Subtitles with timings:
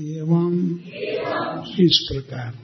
[0.00, 0.78] एवं
[1.80, 2.54] इस प्रकार।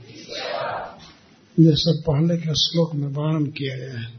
[1.61, 4.13] जैसा पहले के श्लोक में वर्णन किया गया है।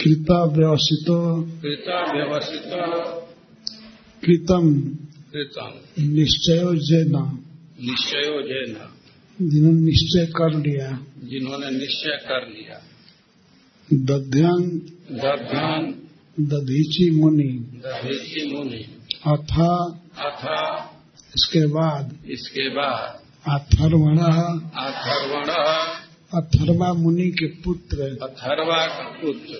[0.00, 2.62] कृता व्यवसितो कृता व्यवसित
[4.24, 4.94] कृतम
[5.32, 7.38] कृतम निश्चयो जेना।
[7.80, 8.94] निश्चयो जैन।
[9.50, 12.82] जिन्होंने निश्चय कर लिया। जिन्होंने निश्चय कर लिया।
[13.92, 14.78] दध्यं
[15.18, 16.01] दध्यान
[16.40, 20.78] दधीची मुनि। दधीची मुनि। अथा। अथा।
[21.36, 25.44] इसके बाद। इसके बाद। अथर्वण। अथर्वण।
[26.40, 29.54] अथर्वा मुनि के पुत्र। अथर्वा का पुत्र।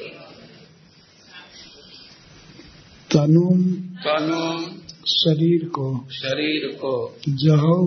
[3.11, 3.63] तनुम
[4.07, 7.87] तनु। शरीर को। शरीर को। जहौ।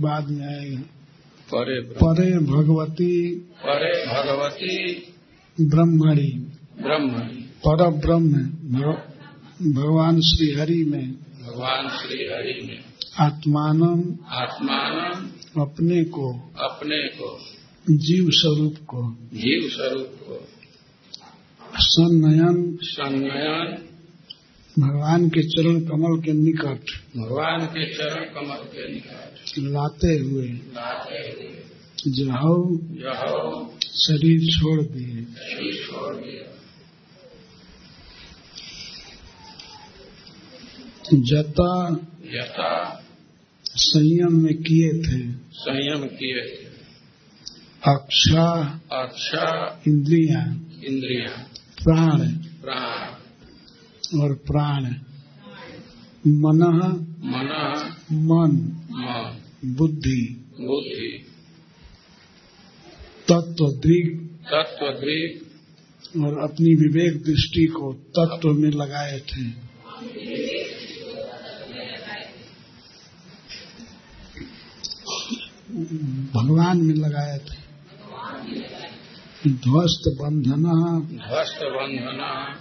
[0.00, 0.80] बाद में आएगा।
[1.54, 4.94] परे परे भगवती। परे भगवती।
[5.60, 7.08] ब्रह्मणि। ब्रह्म।
[7.66, 8.32] पर ब्रह्म
[9.74, 12.78] भगवान श्री हरि में। भगवान श्री हरि ने
[13.24, 13.82] आत्मान
[14.28, 15.30] आत्मान
[15.62, 17.38] अपने को। अपने को।
[17.90, 20.48] जीव स्वरूप को। जीव स्वरूप को।
[21.76, 23.78] सन्नयन। संनयन
[24.78, 26.80] भगवान के चरण कमल के निकट।
[27.16, 31.62] भगवान के चरण कमल के निकट। लाते हुए। लाते हुए।
[32.08, 32.76] जहौ।
[33.80, 36.53] शरीर छोड़ दिए। शरीर छोड़ दिया
[41.14, 43.04] जता यथा
[43.64, 46.64] संयम में किए थे। संयम किए थे।
[47.92, 50.52] अक्षा अच्छा इंद्रिया
[50.84, 51.48] इंद्रिया।
[51.84, 53.14] प्राण प्राण।
[54.20, 54.84] और प्राण।
[56.26, 56.62] मन
[57.24, 57.70] मन
[58.12, 58.72] मन
[59.64, 61.26] बुद्धि। बुद्धि।
[63.28, 65.40] तत्व दृग तत्व दृक
[66.24, 69.64] और अपनी विवेक दृष्टि को तत्व में लगाए थे।
[75.74, 77.64] भगवान में लगाए थे।
[79.50, 82.60] ध्वस्त बंधना। ध्वस्त बंधना।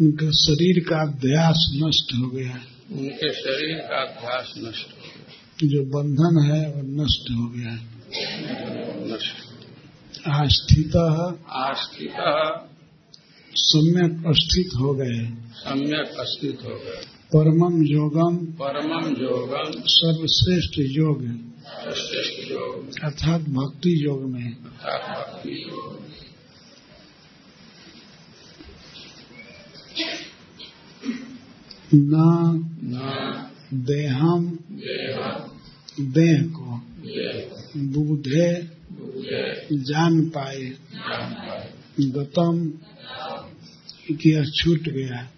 [0.00, 2.60] उनका शरीर का अध्यास नष्ट हो गया।
[2.92, 7.74] उनके शरीर का अभ्यास नष्ट हो गया। जो बंधन है वो नष्ट हो गया।
[9.14, 9.34] नष्ट।
[10.28, 10.96] आस्थित।
[11.50, 12.12] आस्थित।
[13.56, 17.06] सम्यक स्थित हो गए। सम्यक अस्तित्व हो गए।
[17.36, 21.51] परमम योगम परमम योगम सर्वश्रेष्ठ योग योग।
[23.04, 24.56] अर्थात भक्ति योग में।
[31.94, 32.68] न
[33.74, 34.58] देहम,
[36.00, 36.80] देह को
[37.76, 38.62] बुद्धे
[39.72, 40.72] जान पाए।
[42.00, 42.72] गतम
[44.10, 45.30] कि छूट गया।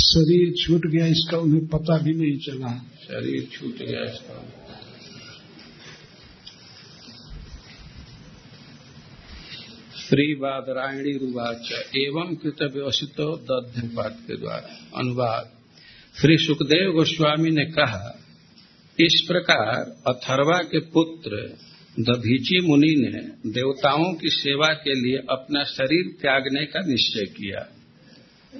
[0.00, 4.67] शरीर छूट गया, इसका उन्हें पता भी नहीं चला। शरीर छूट गया इसका।
[10.08, 15.50] श्रीवादरायणी रुवाच, एवं कृत व्यवसित दध्यपाठ के द्वारा। अनुवाद।
[16.20, 18.18] श्री सुखदेव गोस्वामी ने कहा,
[19.00, 21.56] इस प्रकार अथर्वा के पुत्र
[22.00, 27.68] दधीची मुनि ने देवताओं की सेवा के लिए अपना शरीर त्यागने का निश्चय किया।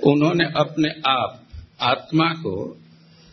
[0.04, 1.48] उन्होंने अपने आप,
[1.81, 2.81] आत्मा को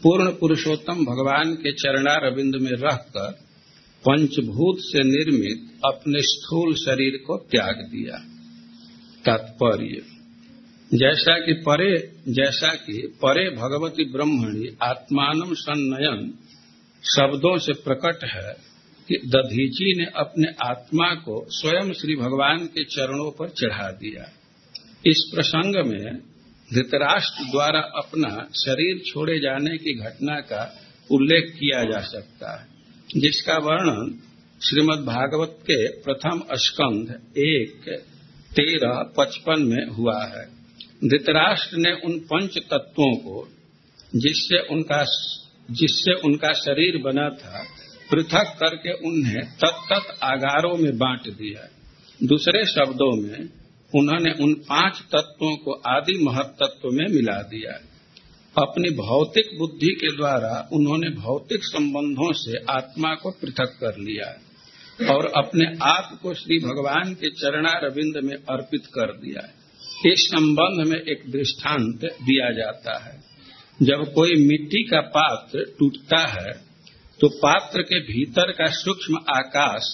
[0.03, 3.44] पूर्ण पुरुषोत्तम भगवान के चरणारविंद में रहकर
[4.09, 8.17] पंचभूत से निर्मित अपने स्थूल शरीर को त्याग दिया।
[9.25, 10.01] तात्पर्य।
[10.93, 16.33] जैसा कि परे, जैसा कि परे भगवती ब्रह्मणी आत्मान सन्नयन
[17.03, 18.53] शब्दों से प्रकट है
[19.07, 24.31] कि दधीची ने अपने आत्मा को स्वयं श्री भगवान के चरणों पर चढ़ा दिया।
[25.05, 26.17] इस प्रसंग में
[26.73, 32.74] धृतराष्ट्र द्वारा अपना शरीर छोड़े जाने की घटना का उल्लेख किया जा सकता है।
[33.17, 34.19] जिसका वर्णन
[34.63, 38.03] श्रीमद् भागवत के प्रथम स्कंध एक,
[38.55, 40.45] तेरह, पचपन में हुआ है।
[41.09, 43.47] धृतराष्ट्र ने उन पंच तत्वों को,
[44.15, 45.05] जिससे उनका
[45.71, 47.65] जिससे उनका शरीर बना था,
[48.11, 51.69] पृथक करके उन्हें तत्त आगारों में बांट दिया।
[52.23, 53.49] दूसरे शब्दों में,
[53.95, 57.94] उन्होंने उन पाँच तत्वों को आदि महत तत्व में मिला दिया।
[58.57, 64.27] अपनी भौतिक बुद्धि के द्वारा उन्होंने भौतिक संबंधों से आत्मा को पृथक कर लिया
[65.13, 69.43] और अपने आप को श्री भगवान के चरणारविंद में अर्पित कर दिया।
[70.11, 73.15] इस संबंध में एक दृष्टांत दिया जाता है।
[73.79, 76.51] जब कोई मिट्टी का पात्र टूटता है
[77.19, 79.93] तो पात्र के भीतर का सूक्ष्म आकाश,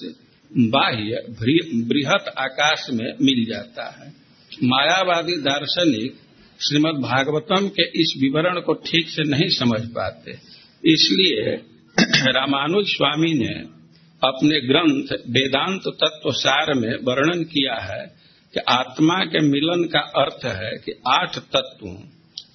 [0.52, 1.24] बाह्य
[1.88, 4.14] बृहत आकाश में मिल जाता है।
[4.64, 6.16] मायावादी दार्शनिक
[6.62, 10.32] श्रीमद् भागवतम के इस विवरण को ठीक से नहीं समझ पाते।
[10.84, 11.56] इसलिए
[12.32, 13.54] रामानुज स्वामी ने
[14.22, 18.02] अपने ग्रंथ वेदांत तत्व सार में वर्णन किया है
[18.54, 21.96] कि आत्मा के मिलन का अर्थ है कि आठ तत्वों,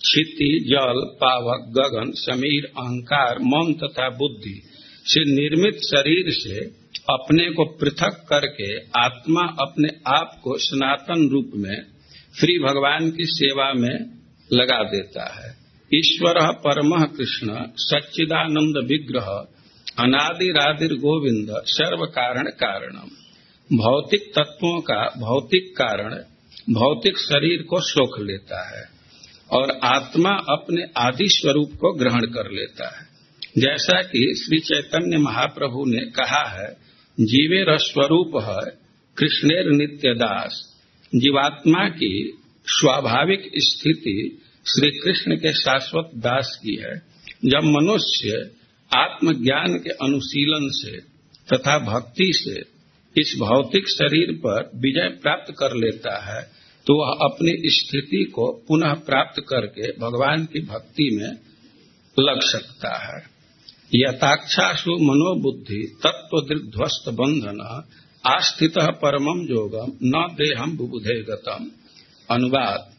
[0.01, 4.63] क्षिति, जल, पावक, गगन, समीर, अहंकार, मन तथा बुद्धि
[5.05, 6.65] से निर्मित शरीर से
[7.11, 11.96] अपने को पृथक करके आत्मा अपने आप को सनातन रूप में
[12.41, 14.21] श्री भगवान की सेवा में
[14.53, 15.57] लगा देता है।
[15.95, 19.47] ईश्वर परम कृष्ण, सच्चिदानंद विग्रह
[19.99, 23.09] अनादिरादिर गोविंद, सर्व कारण कारणम।
[23.77, 26.15] भौतिक तत्वों का भौतिक कारण,
[26.75, 28.85] भौतिक शरीर को सोख लेता है
[29.51, 33.07] और आत्मा अपने आदि स्वरूप को ग्रहण कर लेता है।
[33.59, 36.69] जैसा कि श्री चैतन्य महाप्रभु ने कहा है
[37.21, 38.73] जीवे स्वरूप है
[39.17, 40.76] कृष्णेर नित्य दास
[41.15, 42.33] जीवात्मा की
[42.67, 46.95] स्वाभाविक स्थिति श्री कृष्ण के शाश्वत दास की है,
[47.45, 48.51] जब मनुष्य
[48.91, 50.97] आत्मज्ञान के अनुशीलन से
[51.49, 52.61] तथा भक्ति से
[53.17, 56.43] इस भौतिक शरीर पर विजय प्राप्त कर लेता है
[56.87, 61.33] तो वह अपनी स्थिति को पुनः प्राप्त करके भगवान की भक्ति में
[62.17, 63.23] लग सकता है।
[63.95, 67.61] यथाक्षासु मनोबुद्धि तत्व ध्वस्त बंधन
[68.27, 71.71] आस्थित परमम योगम न देहम बुबुधे गतम
[72.31, 72.97] अनुवाद।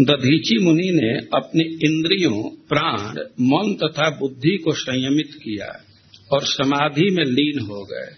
[0.00, 5.84] दधीची मुनि ने अपने इंद्रियों, प्राण, मन तथा बुद्धि को संयमित किया
[6.32, 8.16] और समाधि में लीन हो गए।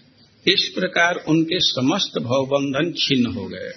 [0.53, 3.71] इस प्रकार उनके समस्त भवबंधन छिन्न हो गए।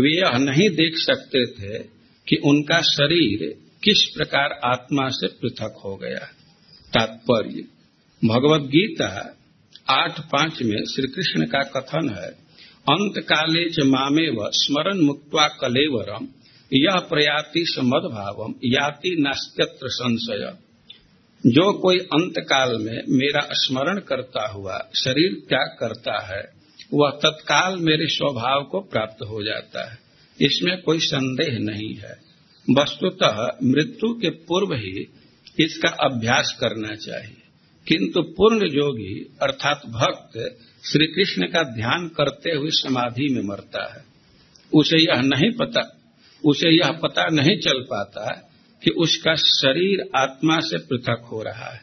[0.00, 1.78] वे यह नहीं देख सकते थे
[2.28, 6.26] कि उनका शरीर किस प्रकार आत्मा से पृथक हो गया।
[6.94, 7.64] तात्पर्य।
[8.24, 9.36] भगवत गीता
[9.90, 12.50] आठ पाँच में श्री कृष्ण का कथन है
[12.80, 16.28] अंत काले च मामे व स्मरण मुक्ता कलेवरम
[16.74, 20.52] यह प्रयाति समदभावम, याति नास्त्यत्र संशय।
[21.46, 26.42] जो कोई अंत काल में मेरा स्मरण करता हुआ, शरीर त्याग करता है,
[26.94, 29.98] वह तत्काल मेरे स्वभाव को प्राप्त हो जाता है।
[30.40, 32.12] इसमें कोई संदेह नहीं है।
[32.70, 35.06] वस्तुतः मृत्यु के पूर्व ही
[35.60, 37.39] इसका अभ्यास करना चाहिए।
[37.92, 40.58] किंतु पूर्ण योगी अर्थात भक्त
[40.92, 44.04] श्री कृष्ण का ध्यान करते हुए समाधि में मरता है।
[44.74, 46.00] उसे यह नहीं पता,
[46.44, 48.52] उसे यह पता नहीं चल पाता
[48.84, 51.80] कि उसका शरीर आत्मा से पृथक हो रहा है।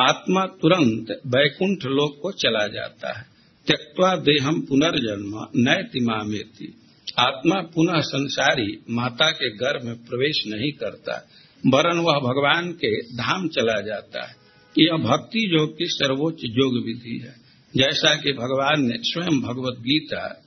[0.00, 3.24] आत्मा तुरंत वैकुंठ लोक को चला जाता है।
[3.66, 6.74] त्यक्वा देहम पुनर्जन्म नय तिमामेति
[7.18, 11.28] आत्मा पुनः संसारी, माता के गर्भ में प्रवेश नहीं करता।
[11.66, 14.47] वरन वह भगवान के धाम चला जाता है।
[14.78, 17.34] यह भक्ति योग की सर्वोच्च योग विधि है।
[17.76, 20.44] जैसा कि भगवान ने स्वयं भगवत गीता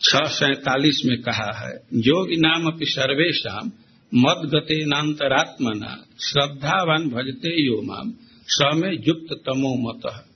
[0.00, 3.70] छह सैतालीस में कहा है योगी नाम अपनी सर्वेशा
[4.12, 8.12] मद गते नान्तरात्मना, श्रद्धावान भजते यो माम
[8.46, 10.26] समय युक्त तमो मत।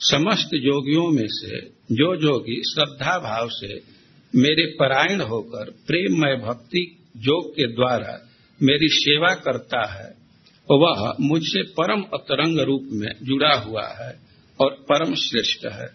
[0.00, 1.60] समस्त योगियों में से
[1.92, 3.80] जो जोगी श्रद्धा भाव से
[4.34, 6.82] मेरे परायण होकर प्रेममय भक्ति
[7.16, 8.28] योग के द्वारा
[8.62, 10.25] मेरी सेवा करता है
[10.70, 14.20] वह मुझसे परम अतरंग रूप में जुड़ा हुआ है
[14.60, 15.86] और परम श्रेष्ठ है।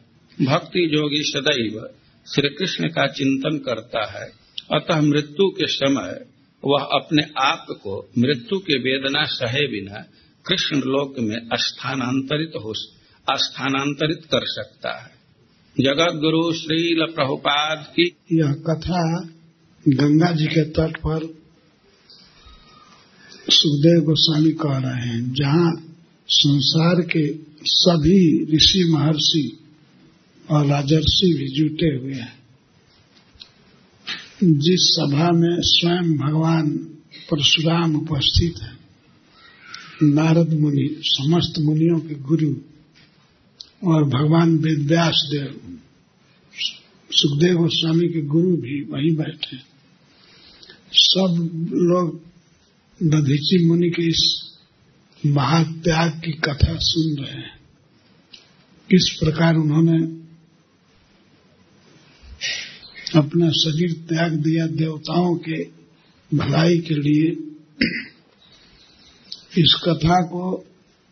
[0.45, 1.89] भक्ति जोगी सदैव
[2.33, 4.31] श्री कृष्ण का चिंतन करता है।
[4.73, 6.25] अतः मृत्यु के समय
[6.65, 10.05] वह अपने आप को मृत्यु के वेदना सहे बिना
[10.45, 12.74] कृष्ण लोक में स्थानांतरित हो
[13.31, 15.22] स्थानांतरित कर सकता है।
[15.79, 19.27] जगत गुरु श्रील प्रभुपाद की यह कथा
[19.88, 21.40] गंगा जी के तट पर
[23.50, 25.83] सुखदेव गोस्वामी कह रहे हैं, जहाँ
[26.29, 29.57] संसार के सभी ऋषि महर्षि
[30.51, 32.41] और राजर्षि भी जुटे हुए हैं।
[34.43, 36.69] जिस सभा में स्वयं भगवान
[37.31, 38.71] परशुराम उपस्थित है,
[40.03, 42.55] नारद मुनि, समस्त मुनियों के गुरु
[43.91, 45.79] और भगवान वेदव्यास देव
[47.12, 49.57] सुखदेव गोस्वामी के गुरु भी वहीं बैठे
[50.93, 52.30] सब लोग
[53.03, 54.51] दधीची मुनि के इस
[55.25, 57.60] महात्याग की कथा सुन रहे हैं।
[58.89, 60.22] किस प्रकार उन्होंने
[63.20, 65.63] अपना शरीर त्याग दिया देवताओं के
[66.38, 67.31] भलाई के लिए।
[69.62, 70.65] इस कथा को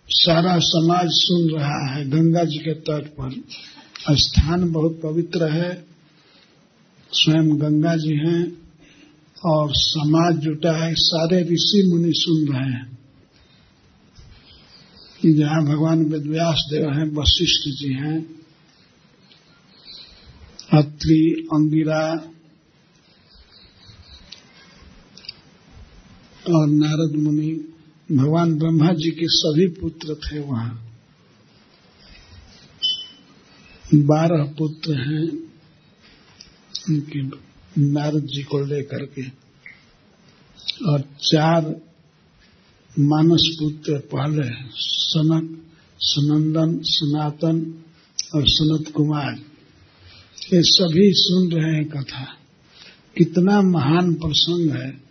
[0.10, 3.43] सारा समाज सुन रहा है, गंगा जी के तट पर।
[4.15, 5.86] स्थान बहुत पवित्र है।
[7.12, 8.68] स्वयं गंगा जी हैं।
[9.46, 13.00] और समाज जुटा है, सारे ऋषि मुनि सुन रहे हैं।
[15.22, 18.39] कि जहाँ भगवान वेदव्यास देव हैं, वशिष्ठ जी हैं,
[20.74, 22.12] अत्रि, अंगिरा
[26.55, 27.74] और नारद मुनि,
[28.12, 30.86] भगवान ब्रह्मा जी के सभी पुत्र थे वहाँ।
[33.96, 35.29] बारह पुत्र हैं,
[36.89, 37.49] उनके
[37.79, 39.27] नारद जी को लेकर के।
[40.91, 41.81] और चार
[43.00, 45.65] मानस पुत्र पहले सनक
[46.00, 47.83] सनंदन, सनातन
[48.36, 49.36] और सनत कुमार।
[50.53, 52.24] ये सभी सुन रहे हैं कथा।
[53.17, 55.09] कितना महान प्रसंग है।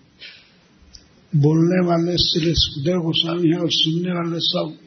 [1.37, 4.79] बोलने वाले श्री सुखदेव गोस्वामी हैं और सुनने वाले सब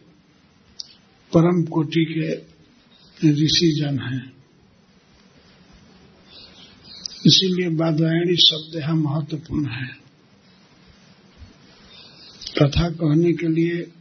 [1.38, 2.52] परम कोटि के
[3.32, 4.41] ऋषि जन हैं।
[7.28, 9.88] इसीलिए बादरायणी शब्द यहाँ महत्वपूर्ण है।
[12.58, 13.92] कथा कहने के लिए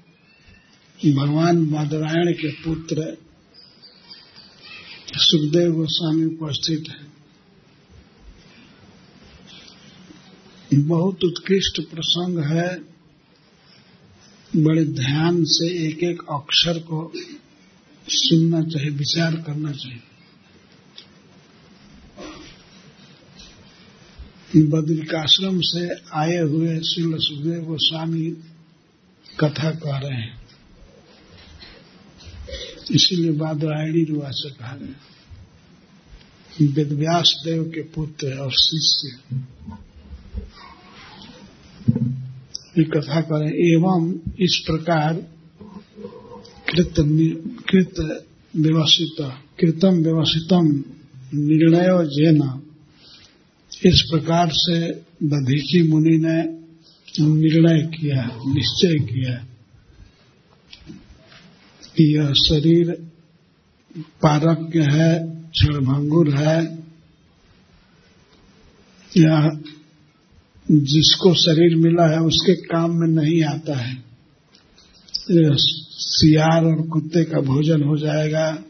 [1.13, 3.17] भगवान बादरायण के पुत्र
[5.15, 7.11] सुखदेव गोस्वामी उपस्थित है।
[10.83, 12.91] बहुत उत्कृष्ट प्रसंग है।
[14.57, 17.13] बड़े ध्यान से एक एक अक्षर को
[18.09, 20.10] सुनना चाहिए, विचार करना चाहिए।
[24.57, 28.31] बद्रिकाश्रम से आए हुए श्री सुखदेव गोस्वामी
[29.41, 30.43] कथा कह रहे हैं।
[32.91, 34.95] इसीलिए बादरायणी रुआ से कहा गया।
[36.67, 39.37] वेदव्यास देव के पुत्र और शिष्य।
[42.85, 45.15] कथा करें। एवं इस प्रकार
[46.75, 46.95] कृत
[47.71, 48.25] कृत
[48.57, 50.85] व्यवसित कृतम व्यवस्थितम
[51.35, 52.63] निर्णय जेना।
[53.85, 54.91] इस प्रकार से
[55.23, 56.61] दधीची मुनि ने
[57.21, 59.35] निर्णय किया, निश्चय किया
[61.97, 63.09] कि यह शरीर
[63.99, 66.79] पारक्य है, क्षणभंगुर है।
[69.17, 69.51] यह
[70.71, 74.05] जिसको शरीर मिला है, उसके काम में नहीं आता है।
[75.91, 78.65] सियार और कुत्ते का भोजन हो जाएगा।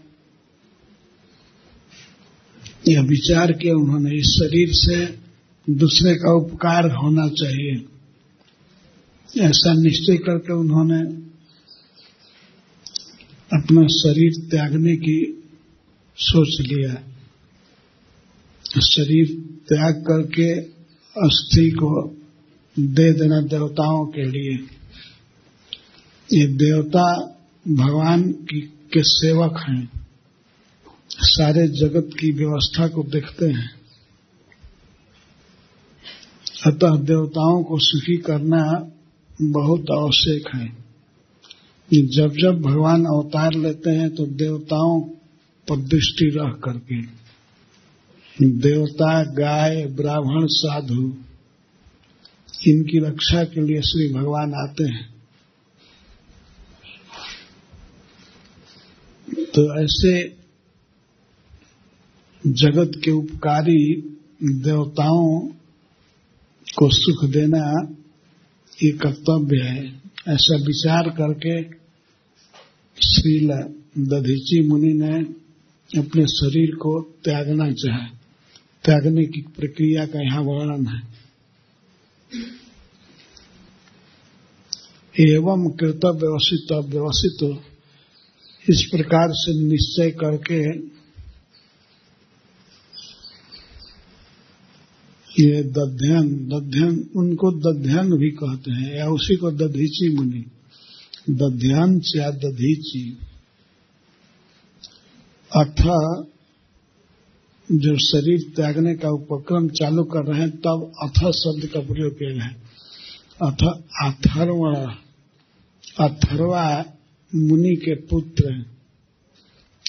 [2.88, 5.20] यह विचार किया उन्होंने, इस शरीर से
[5.74, 7.84] दूसरे का उपकार होना चाहिए।
[9.46, 11.00] ऐसा निश्चय करके उन्होंने
[13.52, 15.42] अपना शरीर त्यागने की
[16.16, 16.94] सोच लिया।
[18.80, 19.26] शरीर
[19.68, 20.54] त्याग करके
[21.26, 22.16] अस्थि को
[22.78, 24.58] दे देना देवताओं के लिए।
[26.38, 27.36] ये देवता
[27.68, 29.99] भगवान की, के सेवक हैं।
[31.22, 33.70] सारे जगत की व्यवस्था को देखते हैं।
[36.66, 38.92] अतः देवताओं को सुखी करना
[39.42, 40.80] बहुत आवश्यक है।
[42.06, 45.00] जब जब भगवान अवतार लेते हैं तो देवताओं
[45.68, 47.02] पर दृष्टि रख करके।
[48.48, 51.14] देवता, गाय, ब्राह्मण, साधु,
[52.66, 55.14] इनकी रक्षा के लिए श्री भगवान आते हैं।
[59.44, 60.39] तो ऐसे
[62.46, 64.00] जगत के उपकारी
[64.42, 65.40] देवताओं
[66.78, 67.94] को सुख देना
[68.82, 69.86] ये कर्तव्य है।
[70.28, 71.62] ऐसा विचार करके
[73.06, 73.48] श्रील
[73.98, 75.20] दधीची मुनि ने
[76.00, 78.06] अपने शरीर को त्यागना चाहे।
[78.84, 81.02] त्यागने की प्रक्रिया का यहाँ वर्णन है।
[85.20, 87.62] एवं कृत व्यवसित व्यवसित,
[88.70, 90.90] इस प्रकार से निश्चय करके
[95.38, 100.44] ये दध्यन दध्यन, उनको दध्यन भी कहते हैं। या उसी को दधीची मुनि।
[101.30, 103.18] दध्यान या दधीची।
[105.56, 105.82] अथ,
[107.72, 112.30] जो शरीर त्यागने का उपक्रम चालू कर रहे हैं, तब अथ शब्द का प्रयोग किया
[112.30, 112.62] गया है।
[113.42, 113.64] अथ,
[114.02, 114.76] अथर्वण।
[116.08, 116.84] अथर्वा
[117.34, 118.64] मुनि के पुत्र।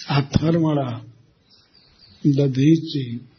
[0.10, 1.00] अथर्वण।
[2.32, 3.31] दधीची।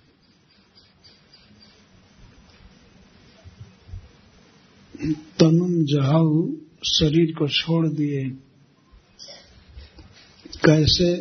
[5.10, 6.52] तनुम जहाऊ
[6.84, 8.24] शरीर को छोड़ दिए।
[10.66, 11.16] कैसे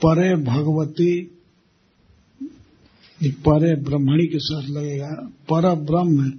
[0.00, 1.30] परे भगवती
[3.24, 6.30] परे ब्रह्मणी के साथ लगेगा। पर ब्रह्म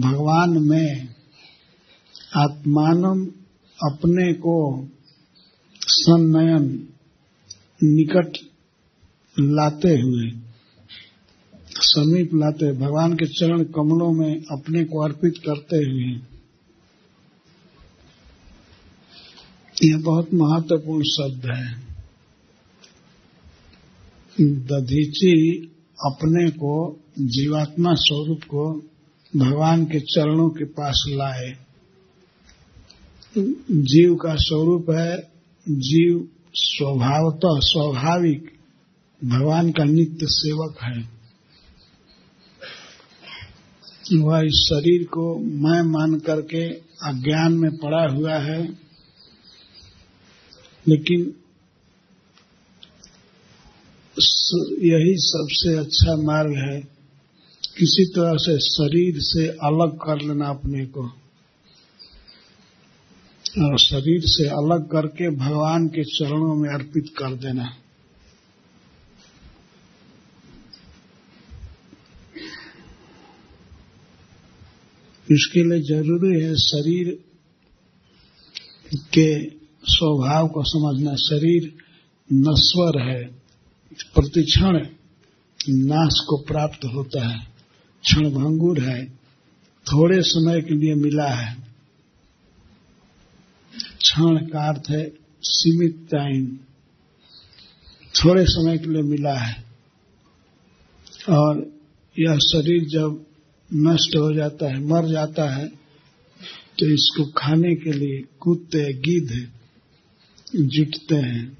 [0.00, 1.08] भगवान में
[2.36, 3.26] आत्मान
[3.92, 4.88] अपने को
[5.80, 6.88] सन्नयन
[7.82, 8.38] निकट
[9.40, 10.43] लाते हुए
[11.94, 16.20] समीप लाते भगवान के चरण कमलों में अपने को अर्पित करते हुए।
[19.84, 21.84] यह बहुत महत्वपूर्ण शब्द है।
[24.40, 25.66] दधीची
[26.04, 28.82] अपने को, जीवात्मा स्वरूप को
[29.36, 31.56] भगवान के चरणों के पास लाए।
[33.70, 35.16] जीव का स्वरूप है,
[35.68, 38.52] जीव स्वभावतः स्वाभाविक,
[39.24, 41.23] भगवान का नित्य सेवक है।
[44.12, 46.70] वह इस शरीर को मैं मान करके
[47.08, 48.78] अज्ञान में पड़ा हुआ है।
[50.88, 51.20] लेकिन
[54.86, 56.80] यही सबसे अच्छा मार्ग है।
[57.78, 61.02] किसी तरह से शरीर से अलग कर लेना अपने को।
[63.70, 67.76] और शरीर से अलग करके भगवान के चरणों में अर्पित कर देना।
[75.30, 77.18] इसके लिए ज़रूरी है शरीर
[78.94, 79.50] के
[79.84, 81.72] स्वभाव को समझना। शरीर
[82.32, 83.24] नश्वर है,
[84.14, 84.86] प्रतिक्षण
[85.68, 87.38] नाश को प्राप्त होता है,
[88.04, 89.04] क्षण भंगुर है,
[89.86, 91.54] थोड़े समय के लिए मिला है।
[93.98, 95.12] क्षण का अर्थ है
[95.42, 96.56] सीमित टाइम,
[98.14, 99.64] थोड़े समय के लिए मिला है।
[101.30, 101.72] और
[102.18, 103.24] यह शरीर जब
[103.70, 105.66] नष्ट हो जाता है, मर जाता है
[106.78, 109.50] तो इसको खाने के लिए कुत्ते गिद्ध
[110.68, 111.58] जुटते हैं,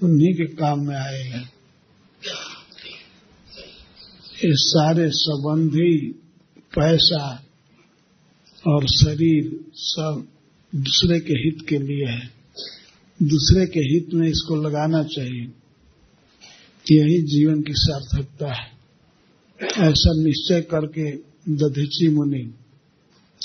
[0.00, 1.42] उन्हीं के काम में आएगा
[4.36, 6.12] ये सारे संबंधी
[6.74, 7.44] पैसा
[8.66, 10.26] और शरीर सब
[10.72, 12.26] दूसरे के हित के लिए है।
[13.20, 15.46] दूसरे के हित में इसको लगाना चाहिए।
[16.86, 18.70] यही जीवन की सार्थकता है।
[19.60, 22.54] ऐसा निश्चय करके दधीची मुनि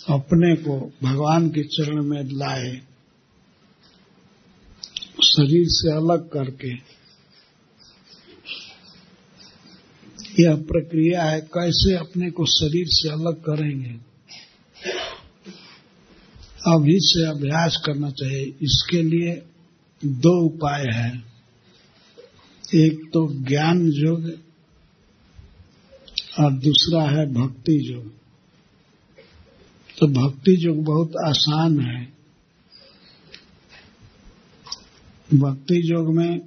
[0.10, 2.82] अपने को भगवान के चरण में लाए,
[5.24, 6.72] शरीर से अलग करके।
[10.44, 14.12] यह प्रक्रिया है, कैसे अपने को शरीर से अलग करेंगे?
[16.68, 19.44] अभी से अभ्यास करना चाहिए। इसके लिए
[20.06, 21.24] दो उपाय है।
[22.76, 24.51] एक तो ज्ञान योग
[26.40, 28.12] और दूसरा है भक्ति योग।
[30.00, 32.14] तो भक्ति योग बहुत आसान है।
[35.34, 36.42] भक्ति योग में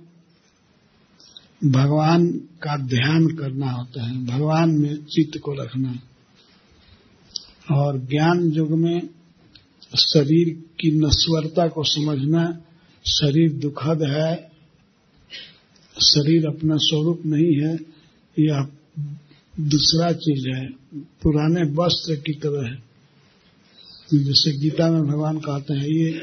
[1.64, 5.98] भगवान का ध्यान करना होता है, भगवान में चित्त को रखना।
[7.72, 9.08] और ज्ञान युग में
[9.96, 12.62] शरीर की नश्वरता को समझना,
[13.06, 14.50] शरीर दुखद है,
[16.02, 17.78] शरीर अपना स्वरूप नहीं है,
[18.38, 18.68] यह
[19.60, 20.68] दूसरा चीज़ है,
[21.22, 22.82] पुराने वस्त्र की तरह है।
[24.24, 26.20] जैसे गीता में भगवान कहते हैं, ये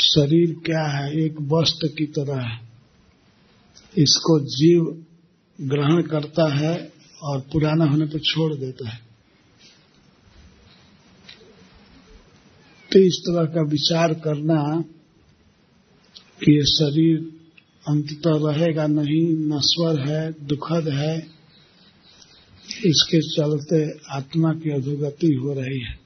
[0.00, 1.20] शरीर क्या है?
[1.20, 2.68] एक वस्त्र की तरह है।
[3.98, 5.04] इसको जीव
[5.60, 6.92] ग्रहण करता है
[7.22, 9.00] और पुराना होने पर छोड़ देता है।
[12.92, 14.80] तो इस तरह का विचार करना
[16.44, 17.39] कि ये शरीर
[17.84, 21.16] अंततः रहेगा नहीं नश्वर है, दुखद है,
[22.86, 23.78] इसके चलते
[24.16, 25.98] आत्मा की अधोगति हो रही है।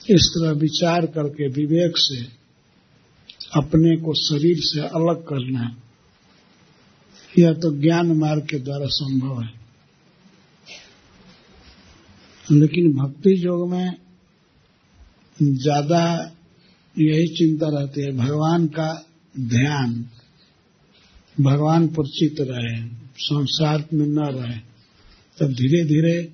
[0.00, 2.22] इस तरह विचार करके विवेक से
[3.56, 5.76] अपने को शरीर से अलग करना
[7.38, 9.50] यह तो ज्ञान मार्ग के द्वारा संभव है।
[12.46, 13.94] लेकिन भक्ति योग में
[15.40, 16.02] ज़्यादा
[16.96, 18.92] यही चिंता रहती है, भगवान का
[19.34, 19.94] ध्यान।
[21.40, 24.58] भगवान पर चित रहे, संसार में न रहे,
[25.38, 26.32] तब धीरे धीरे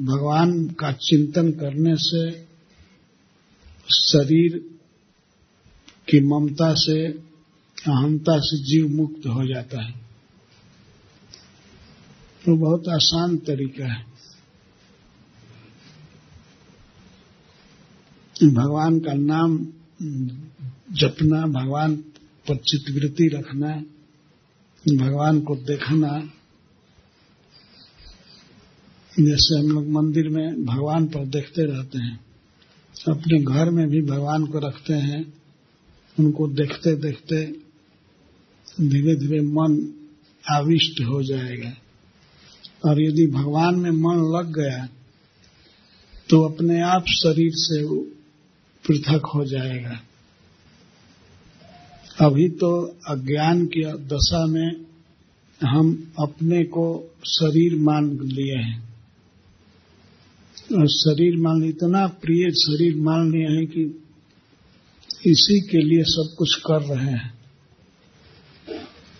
[0.00, 2.30] भगवान का चिंतन करने से,
[3.94, 4.58] शरीर
[6.08, 7.06] की ममता से
[7.86, 9.92] अहमता से जीव मुक्त हो जाता है।
[12.44, 14.10] तो बहुत आसान तरीका है।
[18.44, 19.58] भगवान का नाम
[20.92, 21.96] जपना, भगवान
[22.48, 23.82] पर चित्तवृत्ति रखना
[24.84, 26.08] भगवान को देखना
[29.20, 32.20] जैसे हम लोग मंदिर में भगवान पर देखते रहते हैं।
[33.08, 35.22] अपने घर में भी भगवान को रखते हैं,
[36.18, 37.44] उनको देखते देखते
[38.80, 39.76] धीरे धीरे मन
[40.44, 41.72] आविष्ट हो जाएगा।
[42.84, 44.86] और यदि भगवान में मन लग गया
[46.30, 47.84] तो अपने आप शरीर से
[48.84, 50.00] पृथक हो जाएगा।
[52.20, 54.86] अभी तो अज्ञान की दशा में
[55.64, 58.80] हम अपने को शरीर मान लिए हैं।
[60.78, 64.04] और शरीर मान इतना प्रिय शरीर मान लिए हैं कि
[65.26, 67.38] इसी के लिए सब कुछ कर रहे हैं।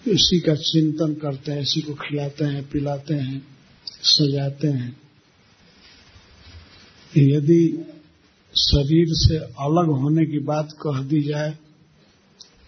[0.09, 3.47] इसी का चिंतन करते हैं, इसी को खिलाते हैं, पिलाते हैं,
[3.87, 5.01] सजाते हैं।
[7.17, 7.85] यदि
[8.57, 11.59] शरीर से अलग होने की बात कह दी जाए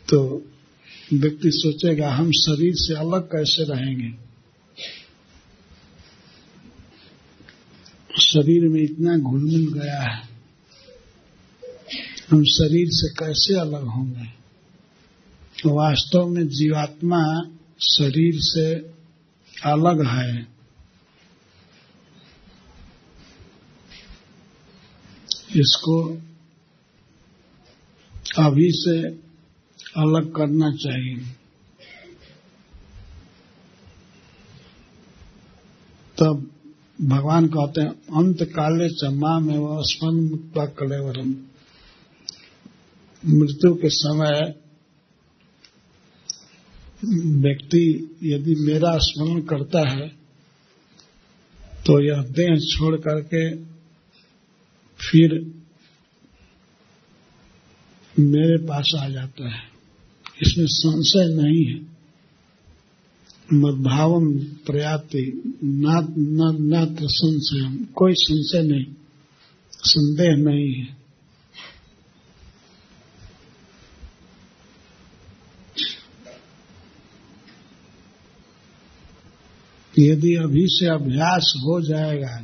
[0.09, 0.43] तो
[1.13, 4.33] व्यक्ति सोचेगा, हम शरीर से अलग कैसे रहेंगे?
[8.21, 10.29] शरीर में इतना घुल मिल गया है।
[12.31, 14.43] हम शरीर से कैसे अलग होंगे?
[15.67, 17.43] वास्तव में जीवात्मा
[17.81, 18.75] शरीर से
[19.71, 20.53] अलग है।
[25.57, 26.19] इसको
[28.39, 29.23] अभी से
[29.95, 31.17] अलग करना चाहिए।
[36.17, 36.49] तब
[37.03, 41.35] भगवान कहते हैं, अंत काले चमा में वह मुक्त कलेवरम।
[43.23, 44.41] मृत्यु के समय
[47.43, 47.85] व्यक्ति
[48.25, 50.09] यदि मेरा स्मरण करता है
[51.87, 53.43] तो यह देह छोड़ करके
[55.01, 55.35] फिर
[58.17, 59.72] मेरे पास आ जाता है।
[60.43, 61.81] इसमें संशय नहीं है।
[63.55, 64.27] मदभावम
[64.67, 65.23] प्रयाति
[65.65, 68.85] नात्र संशय, कोई संशय नहीं,
[69.73, 71.01] संदेह नहीं है।
[79.95, 82.37] यदि अभी से अभ्यास हो जाएगा,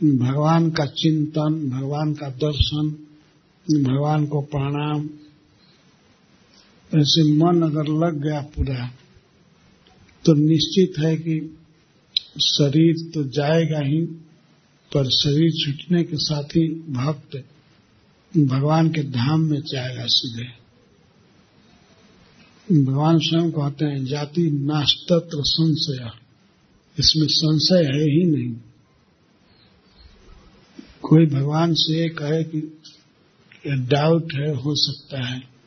[0.00, 2.90] भगवान का चिंतन, भगवान का दर्शन,
[3.66, 5.08] भगवान को प्रणाम
[6.94, 8.92] ऐसे मन अगर लग गया पूरा
[10.24, 11.58] तो निश्चित है कि
[12.44, 14.04] शरीर तो जाएगा ही,
[14.94, 17.44] पर शरीर छूटने के साथ ही भक्त
[18.38, 20.48] भगवान के धाम में जाएगा सीधे।
[22.82, 26.10] भगवान स्वयं कहते हैं, जाति नास्तत्र संशय।
[26.98, 28.56] इसमें संशय है ही नहीं।
[31.02, 32.80] कोई भगवान से कहे कि
[33.66, 35.57] डाउट है, हो सकता है।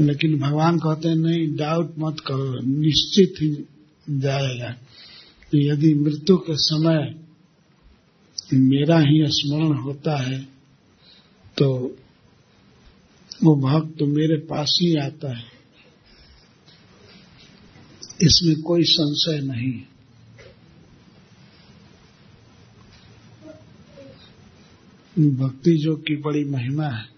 [0.00, 3.50] लेकिन भगवान कहते हैं, नहीं डाउट मत करो, निश्चित ही
[4.18, 4.74] जाएगा।
[5.52, 7.14] यदि मृत्यु के समय
[8.54, 10.40] मेरा ही स्मरण होता है
[11.56, 11.68] तो
[13.44, 15.50] वो भक्त तो मेरे पास ही आता है।
[18.22, 19.72] इसमें कोई संशय नहीं
[25.36, 27.11] भक्ति जो की बड़ी महिमा है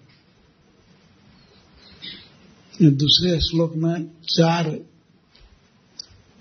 [2.82, 4.70] दूसरे श्लोक में चार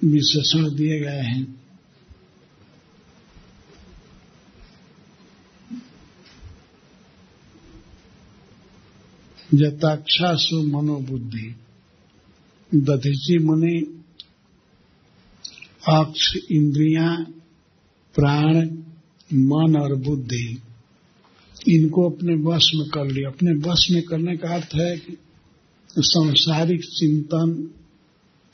[0.06, 1.64] विशेषण दिए गए हैं।
[9.54, 11.56] जताक्षासु मनोबुद्धि।
[12.76, 14.04] दधिची मुनि
[15.90, 17.24] अक्ष इंद्रिया,
[18.16, 18.68] प्राण,
[19.34, 20.62] मन और बुद्धि।
[21.68, 25.18] इनको अपने वश में कर लिया। अपने वश में करने का अर्थ है कि
[25.98, 27.72] संसारिक चिंतन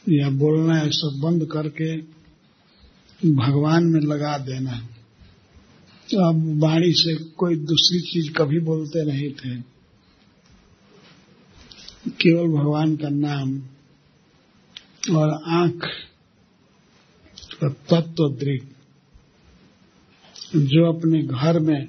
[0.10, 1.98] या बोलना है, सब बंद करके
[3.36, 4.72] भगवान में लगा देना
[6.10, 9.62] अब वाणी से कोई दूसरी चीज़ कभी बोलते नहीं थे।
[12.10, 13.60] केवल भगवान का नाम
[15.16, 15.88] और आँख
[17.64, 18.68] तत्व दृग
[20.56, 21.88] जो अपने घर में,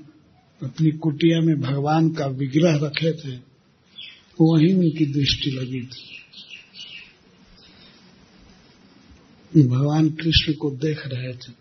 [0.63, 3.50] अपनी कुटिया में भगवान का विग्रह रखे थे
[4.40, 6.09] वहीं उनकी दृष्टि लगी थी
[9.53, 11.53] भगवान कृष्ण को देख रहे थे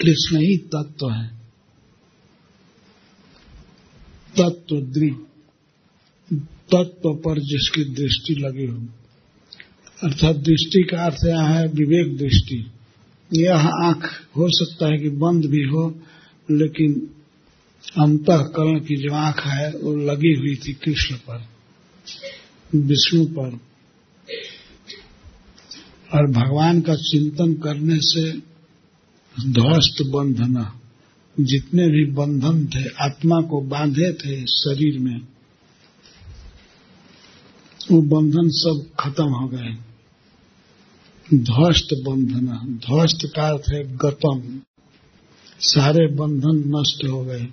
[0.00, 1.28] कृष्ण ही तत्व है
[4.34, 5.14] तत्व दृढ़
[6.70, 8.78] तत्व पर जिसकी दृष्टि लगी हो
[9.98, 12.64] अर्थात दृष्टि का अर्थ यहाँ है विवेक दृष्टि
[13.30, 15.88] यह आँख हो सकता है कि बंद भी हो
[16.50, 16.94] लेकिन
[18.00, 21.55] अंतकरण की जो आँख है वो लगी हुई थी कृष्ण पर
[22.74, 23.58] विष्णु पर।
[26.14, 28.32] और भगवान का चिंतन करने से
[29.52, 30.80] ध्वस्त बंधन,
[31.40, 35.20] जितने भी बंधन थे, आत्मा को बांधे थे शरीर में,
[37.92, 39.76] वो बंधन सब खत्म हो गए।
[41.34, 42.46] ध्वस्त बंधन,
[42.86, 44.60] ध्वस्त का अर्थ है गतम।
[45.60, 47.48] सारे बंधन नष्ट हो गए।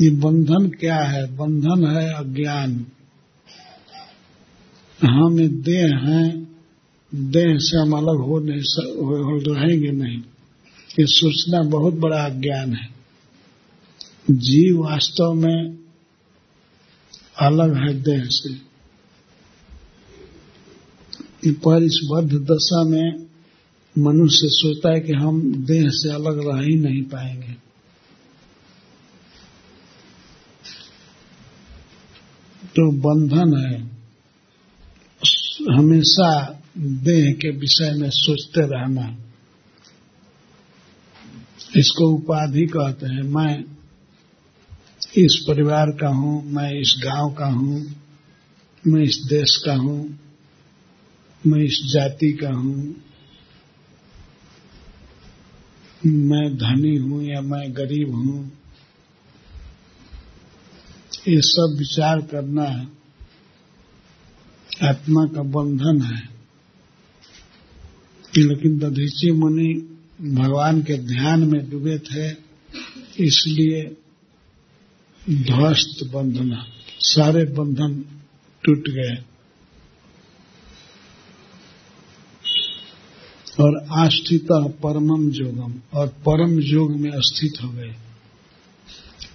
[0.00, 1.36] ये बंधन क्या है?
[1.36, 2.86] बंधन है अज्ञान।
[5.04, 6.56] हम देह हैं,
[7.14, 8.60] देह से हम अलग हो नहीं
[9.54, 10.18] रहेंगे नहीं।
[11.00, 12.88] ये सोचना बहुत बड़ा अज्ञान है।
[14.30, 15.78] जीव वास्तव में
[17.40, 18.68] अलग है देह से।
[21.52, 23.26] पर इस बद्ध दशा में
[23.98, 27.67] मनुष्य सोचता है कि हम देह से अलग रह ही नहीं पाएँगे।
[32.68, 33.98] तो बंधन है।
[35.78, 39.16] हमेशा देह के विषय में सोचते रहना।
[41.76, 43.64] इसको उपाधि कहते हैं। मैं
[45.18, 47.94] इस परिवार का हूँ, मैं इस गाँव का हूँ,
[48.86, 50.18] मैं इस देश का हूँ,
[51.46, 52.94] मैं इस जाति का हूँ।
[56.06, 58.57] मैं धनी हूँ या मैं गरीब हूँ
[61.28, 62.88] ये सब विचार करना है।
[64.82, 66.38] आत्मा का बंधन है।
[68.36, 72.30] लेकिन दधीची मुनि भगवान के ध्यान में डूबे थे,
[73.24, 73.96] इसलिए
[75.30, 76.64] ध्वस्त बंधन,
[76.98, 78.04] सारे बंधन
[78.64, 79.24] टूट गए।
[83.60, 87.94] और आस्थित परमम जोगम, और परम योग में स्थित हो गए।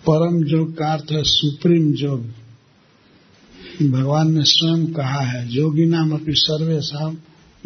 [0.10, 2.22] परम योग का अर्थ है, सुप्रीम योग
[3.92, 7.10] भगवान ने स्वयं कहा है जोगी नाम अपनी सर्वे सर्वेशा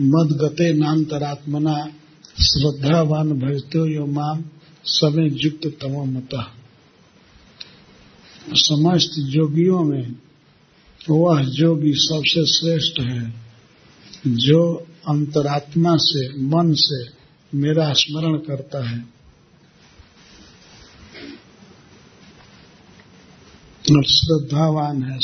[0.01, 1.87] मद गते नाम तरात्मना,
[2.41, 4.43] श्रद्धावान भजतो यो माम
[4.85, 6.29] समय युक्त तमो मत।
[8.53, 10.15] समस्त योगियों में
[11.09, 13.33] वह जोगी सबसे श्रेष्ठ है,
[14.27, 17.05] जो अंतरात्मा से, मन से
[17.57, 19.16] मेरा स्मरण करता है।
[23.91, 25.19] श्रद्धावान है।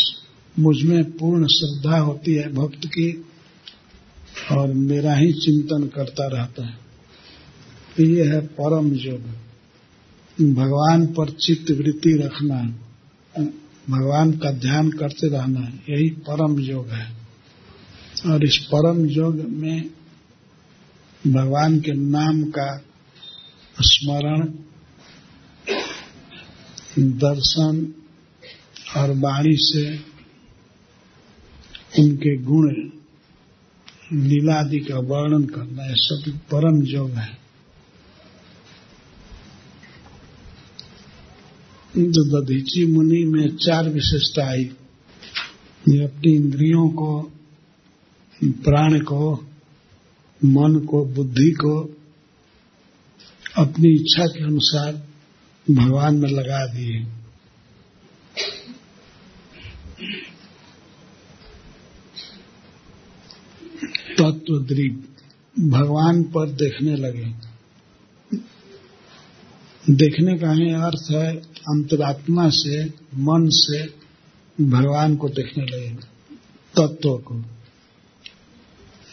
[0.59, 3.25] मुझमें पूर्ण श्रद्धा होती है भक्त की
[4.51, 6.77] और मेरा ही चिंतन करता रहता है।
[7.97, 9.19] तो ये है परम योग।
[10.53, 12.61] भगवान पर चित्त वृत्ति रखना,
[13.89, 17.17] भगवान का ध्यान करते रहना, यही परम योग है।
[18.25, 19.89] और इस परम योग में
[21.27, 22.81] भगवान के नाम का
[23.81, 24.53] स्मरण,
[26.99, 27.93] दर्शन
[28.97, 29.97] और वाणी से
[32.03, 32.89] उनके गुण
[34.13, 37.37] लीलादि का वर्णन करना यह सब परम योग है।
[41.97, 44.71] जो दधीची मुनि में चार विशेषता आई।
[45.89, 47.31] ये अपनी इंद्रियों को,
[48.43, 49.45] प्राण को,
[50.45, 51.95] मन को, बुद्धि को
[53.57, 55.07] अपनी इच्छा के अनुसार
[55.71, 57.22] भगवान में लगा दिए
[63.91, 64.93] तत्व दृढ़
[65.59, 67.53] भगवान पर देखने लगे।
[69.89, 73.83] देखने का ही अर्थ है, अंतरात्मा से, मन से
[74.63, 75.89] भगवान को देखने लगे,
[76.75, 77.35] तत्व को।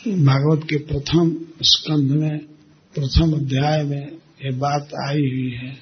[0.06, 2.38] भागवत के प्रथम स्कंध में,
[2.94, 4.12] प्रथम अध्याय में
[4.44, 5.76] ये बात आई हुई है।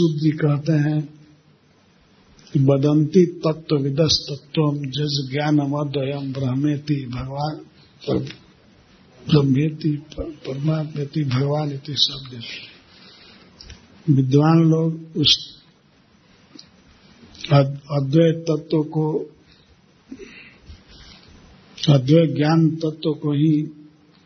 [0.00, 1.00] सूद जी कहते हैं
[2.56, 7.58] बदंती तत्व विदस तत्व जज ज्ञान अमद्वयम ब्रह्मेति भगवान
[9.30, 12.42] ब्रह्मेति परमात्मेति भगवान इति शब्द
[14.16, 15.36] विद्वान लोग उस
[17.52, 19.18] अद्वैत तत्व को
[21.88, 23.62] अद्वैत ज्ञान तत्व को ही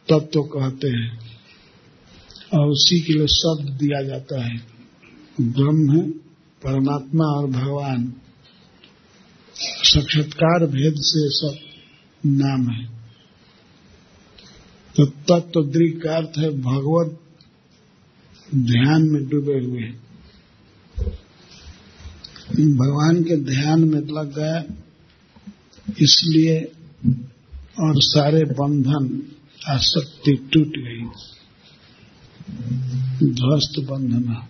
[0.09, 1.19] तत्व कहते हैं।
[2.55, 4.74] और उसी के लिए शब्द दिया जाता है।
[5.40, 6.11] ब्रह्म,
[6.62, 8.14] परमात्मा और भगवान।
[9.57, 11.55] साक्षात्कार भेद से सब
[12.27, 12.87] नाम है।
[14.97, 17.20] तो तत्व दृढ़ का अर्थ है, भगवत
[18.55, 19.92] ध्यान में डूबे हुए
[22.55, 24.59] भगवान के ध्यान में लग गया,
[26.01, 26.61] इसलिए
[27.81, 29.23] और सारे बंधन,
[29.68, 31.07] आसक्ति टूट गई।
[33.33, 34.49] ध्वस्त बंधना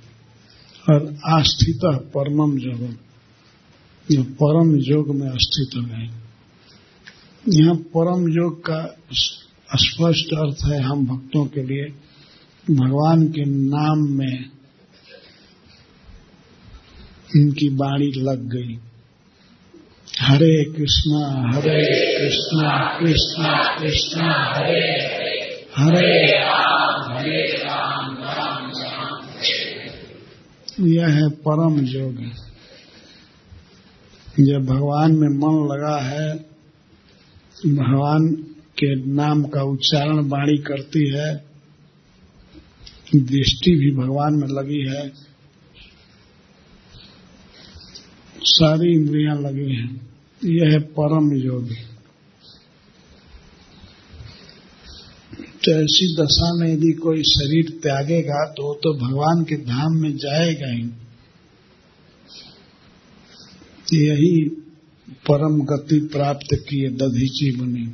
[0.90, 2.98] और आस्थित परमम योग
[4.12, 6.10] परम योग में स्थित हो गए
[7.48, 8.96] यहाँ परम योग का
[9.74, 11.84] स्पष्ट अर्थ है हम भक्तों के लिए
[12.70, 14.50] भगवान के नाम में
[17.36, 18.78] इनकी बाणी लग गई।
[20.20, 21.86] हरे कृष्णा हरे
[22.18, 24.90] कृष्णा कृष्णा कृष्णा, हरे।
[25.76, 27.93] हरे राम हरे राम।
[30.80, 32.16] यह है परम योग
[34.40, 36.34] जब भगवान में मन लगा है,
[37.66, 38.28] भगवान
[38.78, 41.34] के नाम का उच्चारण वाणी करती है,
[43.16, 45.12] दृष्टि भी भगवान में लगी है,
[48.40, 50.10] सारी इंद्रियाँ लगी हैं।
[50.44, 51.68] यह है परम योग
[55.64, 60.70] तो ऐसी दशा में यदि कोई शरीर त्यागेगा तो तो भगवान के धाम में जाएगा
[60.72, 60.84] ही।
[63.94, 64.48] यही
[65.28, 67.86] परम गति प्राप्त किए दधीची मुनि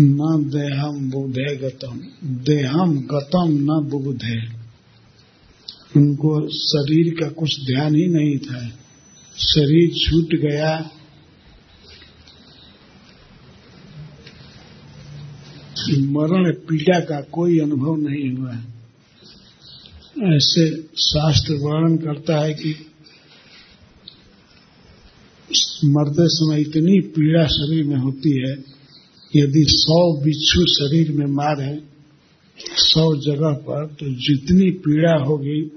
[0.00, 4.38] न देहम बुधे गतम। देहम गतम न बुधे।
[5.96, 8.68] उनको शरीर का कुछ ध्यान ही नहीं था।
[9.38, 10.90] शरीर छूट गया
[15.96, 22.74] मरण पीड़ा का कोई अनुभव नहीं हुआ है। ऐसे शास्त्र वर्णन करता है कि
[25.84, 28.52] मरते समय इतनी पीड़ा शरीर में होती है,
[29.36, 31.80] यदि सौ बिच्छू शरीर में मारे
[32.58, 35.70] सौ जगह पर तो जितनी पीड़ा होगी,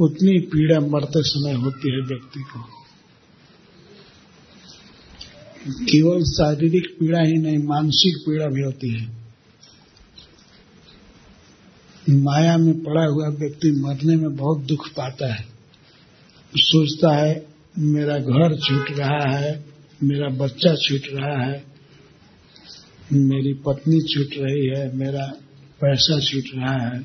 [0.00, 2.60] उतनी पीड़ा मरते समय होती है व्यक्ति को।
[5.84, 9.15] केवल शारीरिक पीड़ा ही नहीं, मानसिक पीड़ा भी होती है।
[12.10, 15.44] माया में पड़ा हुआ व्यक्ति मरने में बहुत दुख पाता है।
[16.56, 17.46] सोचता है,
[17.78, 19.64] मेरा घर छूट रहा है,
[20.02, 21.64] मेरा बच्चा छूट रहा है,
[23.12, 25.26] मेरी पत्नी छूट रही है, मेरा
[25.80, 27.04] पैसा छूट रहा है,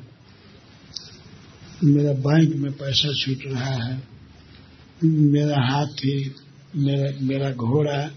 [1.84, 4.02] मेरा बैंक में पैसा छूट रहा है,
[5.04, 6.34] मेरा हाथी,
[6.76, 8.10] मेरा मेरा घोड़ा,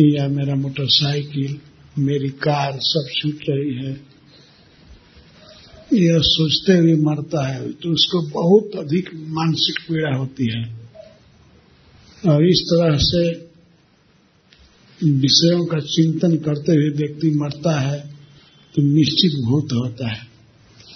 [0.00, 1.58] या मेरा मोटरसाइकिल,
[1.98, 4.15] मेरी कार सब छूट रही है।
[5.92, 10.64] यह सोचते हुए मरता है तो उसको बहुत अधिक मानसिक पीड़ा होती है।
[12.28, 13.30] और इस तरह से
[15.12, 17.98] विषयों का चिंतन करते हुए व्यक्ति मरता है
[18.74, 20.24] तो निश्चित भूत होता है,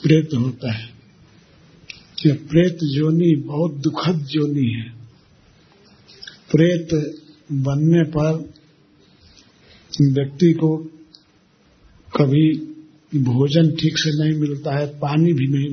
[0.03, 0.89] प्रेत होता है।
[2.23, 4.91] कि प्रेत जोनी बहुत दुखद जोनी है।
[6.51, 6.89] प्रेत
[7.53, 8.53] बनने पर
[10.03, 10.77] व्यक्ति को
[12.17, 12.70] कभी
[13.13, 15.71] भोजन ठीक से नहीं मिलता है, पानी भी नहीं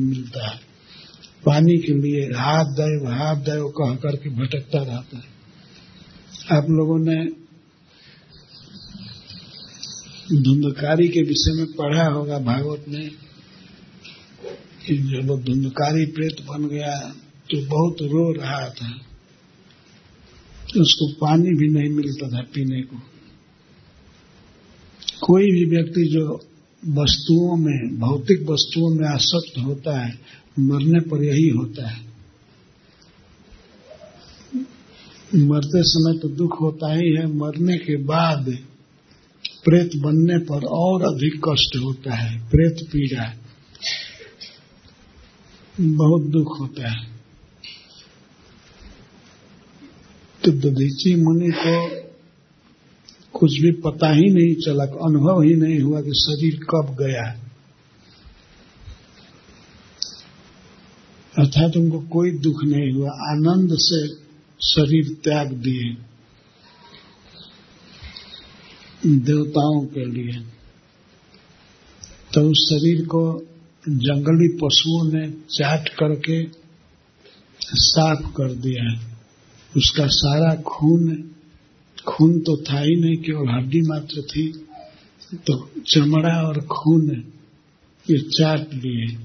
[0.00, 0.60] मिलता है।
[1.46, 5.36] पानी के लिए हाथ दैव हाथ दैव कह करके भटकता रहता है।
[6.52, 7.18] आप लोगों ने
[10.42, 13.10] धुंधकारी के विषय में पढ़ा होगा, भागवत में
[14.86, 16.98] कि जब धुंधकारी प्रेत बन गया
[17.50, 18.90] तो बहुत रो रहा था।
[20.80, 22.96] उसको पानी भी नहीं मिलता था पीने को।
[25.20, 26.24] कोई भी व्यक्ति जो
[26.86, 30.18] वस्तुओं में, भौतिक वस्तुओं में आसक्त होता है,
[30.58, 32.08] मरने पर यही होता है।
[35.36, 38.58] मरते समय तो दुख होता ही है, मरने के बाद
[39.64, 43.34] प्रेत बनने पर और अधिक कष्ट होता है, प्रेत पीड़ा।
[45.80, 47.18] बहुत दुख होता है।
[50.44, 51.97] तो दधीची मुनि को
[53.38, 57.44] कुछ भी पता ही नहीं चला अनुभव ही नहीं हुआ कि शरीर कब गया
[61.38, 64.08] अर्थात उनको कोई दुख नहीं हुआ, आनंद से
[64.66, 65.96] शरीर त्याग दिए।
[69.06, 70.40] देवताओं के लिए।
[72.34, 73.40] तो उस शरीर को
[73.88, 76.48] जंगली पशुओं ने चाट करके
[77.60, 79.14] साफ़ कर दिया
[79.76, 81.30] उसका सारा खून
[82.06, 84.64] खून तो था ही नहीं, केवल हड्डी मात्र थी।
[85.34, 87.32] तो चमड़ा और खून
[88.10, 89.16] ये चाट लिए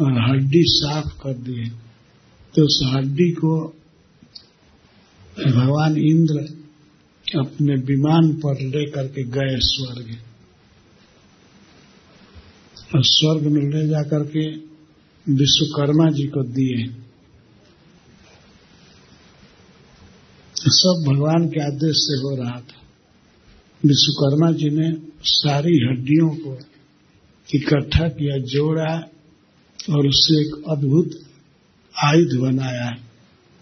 [0.00, 1.64] और हड्डी साफ़ कर दिए।
[2.54, 3.68] तो उस हड्डी को
[5.46, 6.34] भगवान इंद्र
[7.38, 10.16] अपने विमान पर लेकर के गए स्वर्ग।
[12.94, 14.66] और स्वर्ग में ले जाकर के
[15.32, 17.05] विश्वकर्मा जी को दिए।
[20.68, 22.82] सब भगवान के आदेश से हो रहा था।
[23.84, 26.58] विश्वकर्मा जी ने सारी हड्डियों को
[27.54, 29.10] इकट्ठा किया, जोड़ा
[29.96, 31.10] और उससे एक अद्भुत
[32.04, 32.96] आयुध बनाया,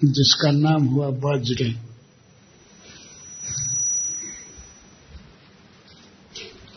[0.04, 1.74] जिसका नाम हुआ वज्र।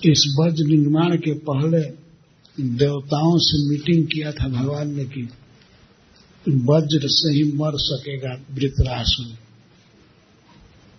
[0.05, 2.07] इस वज्र निर्माण के पहले
[2.63, 5.23] देवताओं से मीटिंग किया था भगवान ने की
[6.47, 9.46] वज्र से ही मर सकेगा वृतरासुर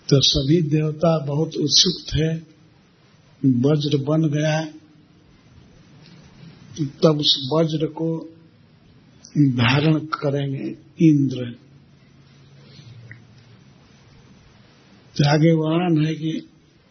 [0.09, 2.29] तो सभी देवता बहुत उत्सुक थे।
[3.49, 4.65] वज्र बन गया।
[6.87, 8.35] तब उस वज्र को
[9.39, 10.69] धारण करेंगे
[11.09, 11.57] इंद्र।
[15.29, 16.49] आगे वर्णन है कि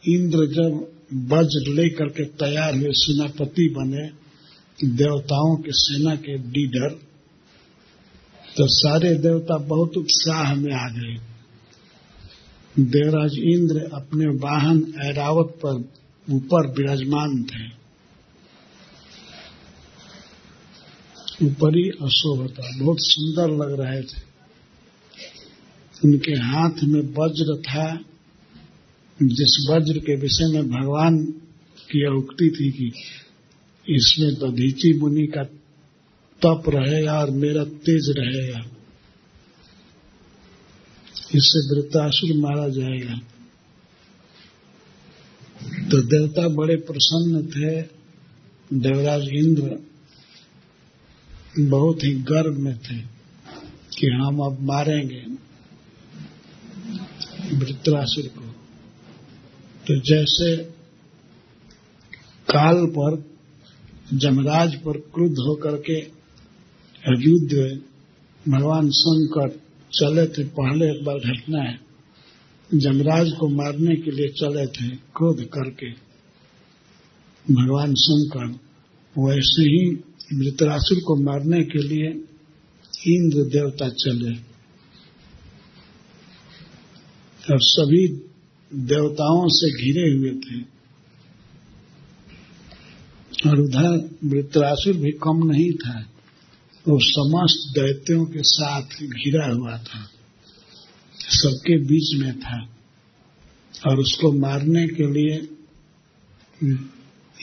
[0.08, 4.08] इंद्र जब वज्र लेकर के तैयार हुए, सेनापति बने,
[4.96, 6.90] देवताओं के सेना के लीडर
[8.58, 11.37] तो सारे देवता बहुत उत्साह में आ गए।
[12.80, 15.90] देवराज इंद्र अपने वाहन ऐरावत पर
[16.34, 17.78] ऊपर विराजमान थे।
[21.46, 24.28] ऊपरी अशोभता बहुत सुंदर लग रहे थे।
[26.06, 28.00] उनके हाथ में वज्र था,
[29.24, 31.26] जिस वज्र के विषय में भगवान
[31.80, 32.92] की उक्ति थी कि
[33.96, 35.44] इसमें दधीची मुनि का
[36.42, 38.77] तप रहेगा और मेरा तेज रहेगा।
[41.36, 43.16] इससे वृत्तासुर मारा जाएगा।
[45.90, 47.82] तो देवता बड़े प्रसन्न थे।
[48.74, 49.88] देवराज इंद्र
[51.60, 53.00] बहुत ही गर्व में थे
[54.00, 55.22] कि हम अब मारेंगे
[57.56, 58.48] वृत्रासुर को।
[59.88, 60.64] तो जैसे
[62.52, 63.38] काल पर
[64.14, 66.00] जमराज पर क्रुद्ध होकर के
[67.22, 67.82] युद्ध
[68.52, 69.67] भगवान शंकर
[70.00, 71.80] चले थे, पहले एक बार घटना है।
[72.76, 75.92] जमराज को मारने के लिए चले थे, क्रोध करके।
[77.54, 78.46] भगवान शंकर
[79.20, 82.08] वैसे ही मृतरासुर को मारने के लिए
[83.16, 84.34] इंद्र देवता चले।
[87.54, 88.08] और सभी
[88.74, 90.78] देवताओं से घिरे हुए थे।
[93.50, 96.17] और उधर वृत्रासुर भी कम नहीं था।
[96.88, 100.10] वो समस्त दैत्यों के साथ घिरा हुआ था।
[101.16, 102.70] सबके बीच में था।
[103.88, 105.36] और उसको मारने के लिए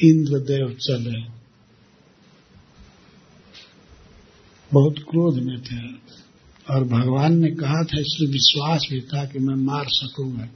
[0.08, 1.20] इंद्रदेव चले।
[4.72, 5.92] बहुत क्रोध में थे।
[6.70, 10.48] और भगवान ने कहा था, इसलिए विश्वास भी था कि मैं मार सकूँगा।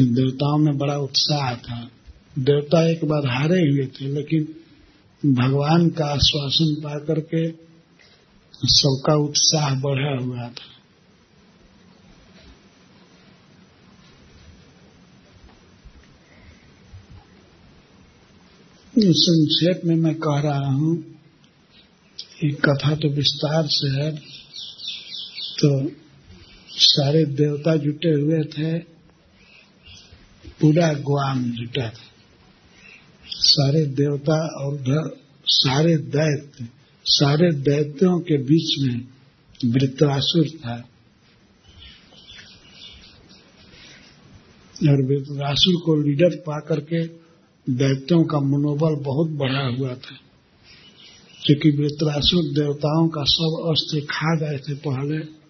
[0.00, 1.90] देवताओं में बड़ा उत्साह था।
[2.38, 4.61] देवता एक बार हारे हुए थे, लेकिन
[5.26, 7.50] भगवान का आश्वासन पा करके
[8.54, 10.70] सबका उत्साह बढ़ा हुआ था।
[18.98, 20.96] संक्षेप में मैं कह रहा हूँ,
[22.44, 24.10] एक कथा तो विस्तार से है।
[25.58, 25.90] तो
[26.68, 28.78] सारे देवता जुटे हुए थे,
[30.60, 32.11] पूरा ग्वाम जुटा था।
[33.52, 36.68] सारे देवता और उधर सारे दैत्य,
[37.04, 39.08] सारे दैत्यों के बीच में
[39.72, 40.88] वृत्रासुर था।
[44.90, 47.06] और वृत्रासुर को लीडर पा करके
[47.70, 50.16] दैत्यों का मनोबल बहुत बढ़ा हुआ था।
[51.46, 55.42] क्योंकि वृत्रासुर देवताओं का सब अस्त्र खा गए थे पहले,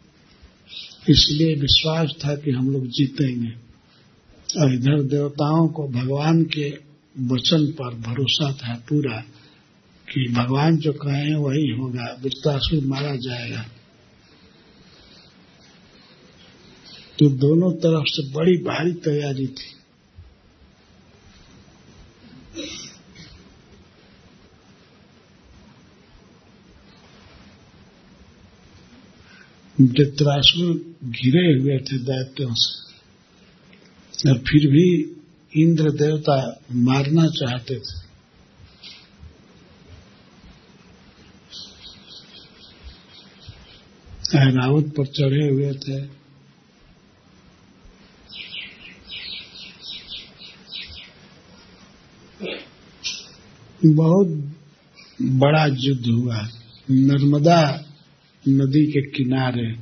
[1.12, 3.50] इसलिए विश्वास था कि हम लोग जीतेंगे।
[4.60, 9.20] और इधर देवताओं को भगवान के वचन पर भरोसा था पूरा
[10.12, 13.62] कि भगवान जो कहें वही होगा वृत्तासुर मारा जाएगा।
[17.18, 19.78] तो दोनों तरफ़ से बड़ी भारी तैयारी थी।
[29.80, 32.82] वृत्रासुर घिरे हुए थे दैत्यों से।
[34.30, 35.16] और फिर भी
[35.56, 38.02] इंद्र देवता मारना चाहते थे।
[44.38, 46.22] ऐरावत पर चढ़े हुए थे।
[53.86, 54.54] बहुत
[55.22, 56.48] बड़ा युद्ध हुआ।
[56.90, 57.84] नर्मदा
[58.48, 59.72] नदी के किनारे।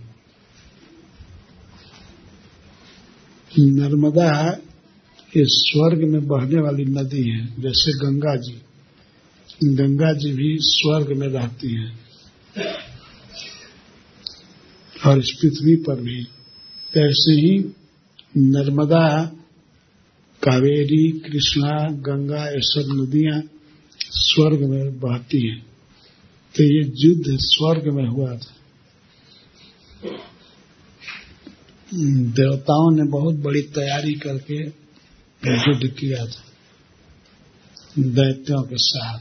[3.59, 4.61] नर्मदा
[5.37, 8.63] ये स्वर्ग में बहने वाली नदी है, जैसे गंगा जी।
[9.65, 12.01] गंगा जी भी स्वर्ग में रहती हैं।
[15.07, 16.21] और इस पृथ्वी पर भी
[16.97, 17.59] ऐसे ही
[18.37, 19.25] नर्मदा,
[20.43, 23.43] कावेरी, कृष्णा, गंगा, ये सब नदियाँ
[23.99, 25.67] स्वर्ग में बहती हैं।
[26.57, 28.57] तो ये युद्ध स्वर्ग में हुआ था।
[32.31, 34.81] देवताओं ने बहुत बड़ी तैयारी करके
[35.47, 36.43] युद्ध किया था।
[37.99, 39.19] दैत्यों के साथ।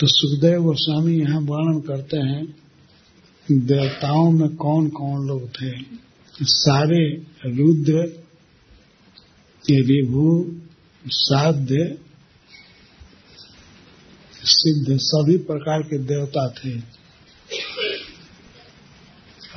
[0.00, 2.56] तो सुखदेव गोस्वामी यहाँ वर्णन करते हैं,
[3.66, 5.70] देवताओं में कौन कौन लोग थे?
[6.42, 8.20] सारे रुद्र
[9.70, 10.56] रिभु
[11.06, 11.98] साध्य,
[14.42, 16.78] सिद्ध, सभी प्रकार के देवता थे।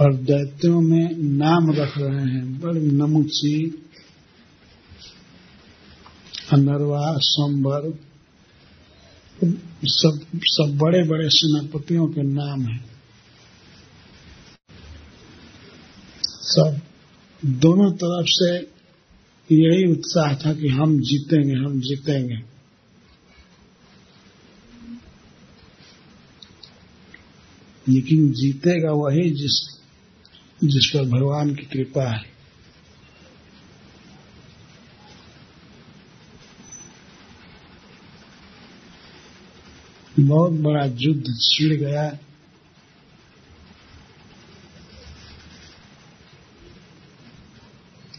[0.02, 3.83] और दैत्यों में नाम रख रहे हैं, बड़े नमुची
[6.52, 8.00] अनरवा संबर
[9.84, 12.86] सब सब बड़े बड़े सेनापतियों के नाम हैं।
[16.24, 16.82] सब
[17.46, 18.58] दोनों तरफ़ से
[19.56, 22.54] यही उत्साह था कि हम जीतेंगे हम जीतेंगे।
[27.90, 29.80] लेकिन जीतेगा वही जिस
[30.64, 32.33] जिस पर भगवान की कृपा है।
[40.28, 42.18] बहुत बड़ा युद्ध छिड़ गया।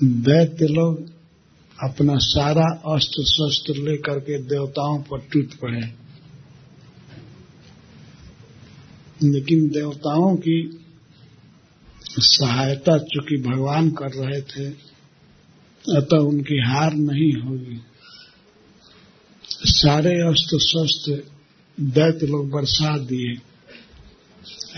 [0.05, 1.07] दैत्य लोग
[1.83, 6.05] अपना सारा अस्त्र शस्त्र लेकर के देवताओं पर टूट पड़े।
[9.31, 10.81] लेकिन देवताओं की
[12.19, 14.71] सहायता चूँकि भगवान कर रहे थे,
[15.97, 17.81] अतः उनकी हार नहीं होगी।
[19.51, 21.34] सारे अस्त्र शस्त्र
[21.79, 23.33] दैत्य लोग बरसा दिए।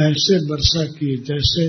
[0.01, 1.67] ऐसे वर्षा किए जैसे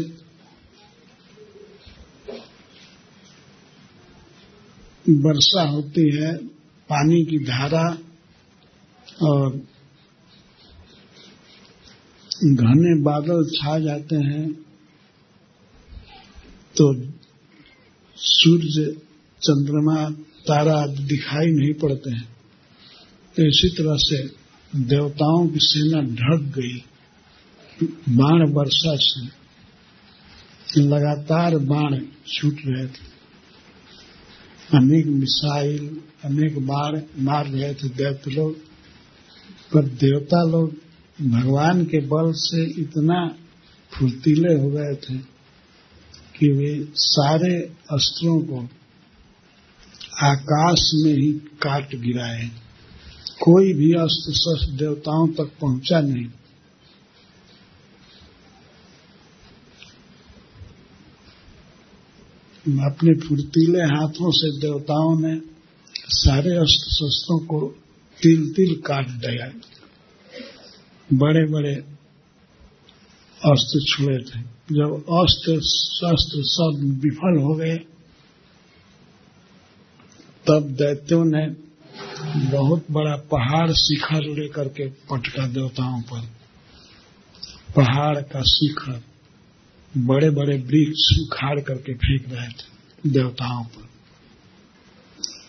[5.06, 6.32] वर्षा होती है,
[6.90, 7.84] पानी की धारा
[9.24, 9.56] और
[12.44, 14.46] घने बादल छा जाते हैं
[16.76, 16.94] तो
[18.18, 18.86] सूर्य,
[19.42, 20.10] चंद्रमा,
[20.48, 22.28] तारा दिखाई नहीं पड़ते हैं।
[23.36, 24.22] तो इसी तरह से
[24.76, 26.84] देवताओं की सेना ढक गई।
[28.10, 29.38] बाण वर्षा से
[30.82, 33.18] लगातार बाण छूट रहे थे।
[34.74, 38.58] अनेक मिसाइल, अनेक बाण मार रहे थे दैत्य लोग।
[39.74, 40.76] पर देवता लोग
[41.22, 43.36] भगवान के बल से इतना
[43.92, 45.18] फुर्तीले हो गए थे
[46.40, 47.56] कि वे सारे
[47.92, 48.62] अस्त्रों को
[50.24, 52.67] आकाश में ही काट गिराए।
[53.30, 56.26] कोई भी अस्त्र शस्त्र देवताओं तक पहुँचा नहीं।
[62.80, 65.42] अपने फुर्तीले हाथों से देवताओं ने
[65.96, 67.76] सारे अस्त्र शस्त्रों को
[68.22, 69.52] तिल तिल काट दिया।
[71.14, 71.76] बड़े बड़े
[73.46, 74.40] अस्त्र छुए थे।
[74.76, 77.78] जब अस्त्र शस्त्र सब विफल हो गए,
[80.48, 81.67] तब दैत्यों ने
[82.20, 86.22] बहुत बड़ा पहाड़ शिखर लेकर के पटका देवताओं पर।
[87.76, 89.02] पहाड़ का शिखर
[89.98, 93.86] बड़े बड़े वृक्ष उखाड़ करके फेंक रहे थे देवताओं पर।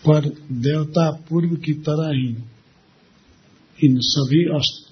[0.05, 2.29] पर देवता पूर्व की तरह ही
[3.79, 4.41] इन सभी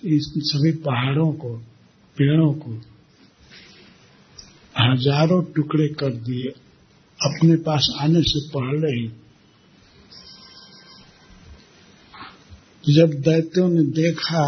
[0.07, 1.57] इन सभी पहाड़ों को,
[2.17, 2.71] पेड़ों को
[4.75, 6.49] हज़ारों टुकड़े कर दिए।
[7.19, 9.07] अपने पास आने से पहले ही
[12.89, 14.43] जब दैत्यों ने देखा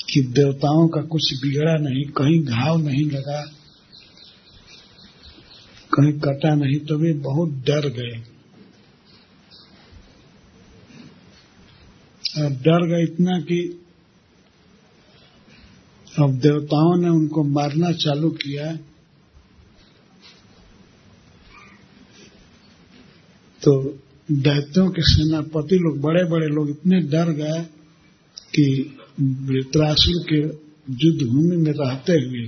[0.00, 3.40] कि देवताओं का कुछ बिगड़ा नहीं, कहीं घाव नहीं लगा,
[5.92, 8.22] कहीं कटा नहीं तो वे बहुत डर गए।
[12.42, 13.58] और डर गए इतना कि
[16.18, 18.72] अब देवताओं ने उनको मारना चालू किया।
[23.62, 23.74] तो
[24.32, 27.62] दैत्यों के सेनापति लोग बड़े बड़े लोग इतने डर गए
[28.54, 30.38] कि वृत्रासुर के
[31.04, 32.46] युद्ध भूमि में रहते हुए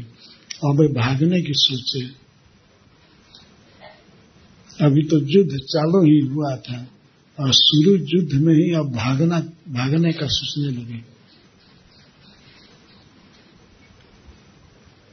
[0.65, 2.27] अब भागने की सोचे।
[4.85, 6.87] अभी तो युद्ध चालू ही हुआ था
[7.41, 11.01] और शुरू युद्ध में ही अब भागना, भागने का सोचने लगे।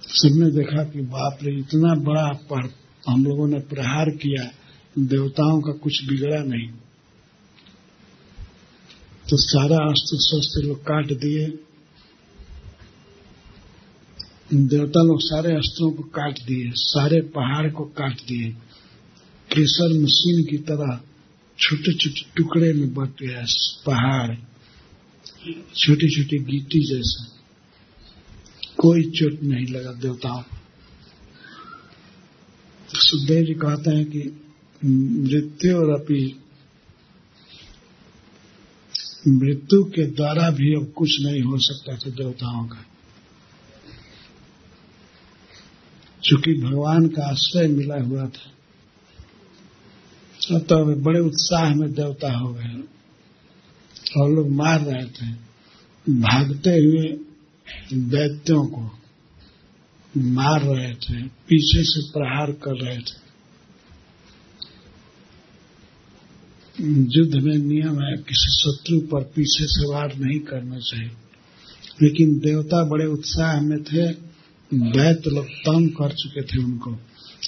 [0.01, 2.73] सबने देखा कि बाप रे, इतना बड़ा पर
[3.09, 4.51] हम लोगों ने प्रहार किया।
[4.99, 6.69] देवताओं का कुछ बिगड़ा नहीं।
[9.29, 11.47] तो सारा अस्त्र शस्त्र लोग काट दिए।
[14.53, 18.49] देवता लोग सारे अस्त्रों को काट दिए, सारे पहाड़ को काट दिए।
[19.51, 21.01] केसर मशीन की तरह
[21.59, 23.45] छोटे छोटे टुकड़े में बट गया
[23.85, 24.35] पहाड़
[25.75, 27.29] छोटी छोटी गिट्टी जैसा।
[28.81, 30.57] कोई चोट नहीं लगा देवताओं को।
[32.99, 34.42] सुखदेव जी कहते हैं कि
[34.85, 36.21] मृत्यु और अपी
[39.27, 42.85] मृत्यु के द्वारा भी अब कुछ नहीं हो सकता था देवताओं का।
[46.23, 48.49] चूँकि भगवान का आश्रय मिला हुआ था।
[50.59, 52.83] तो बड़े उत्साह में देवता हो गए
[54.17, 55.31] और लोग मार रहे थे।
[56.07, 57.07] भागते हुए
[57.93, 58.81] दैत्यों को
[60.17, 63.22] मार रहे थे, पीछे से प्रहार कर रहे थे।
[66.81, 71.11] युद्ध में नियम है, किसी शत्रु पर पीछे से वार नहीं करना चाहिए।
[72.01, 74.11] लेकिन देवता बड़े उत्साह में थे
[74.73, 76.93] दैत लोग तंग कर चुके थे उनको।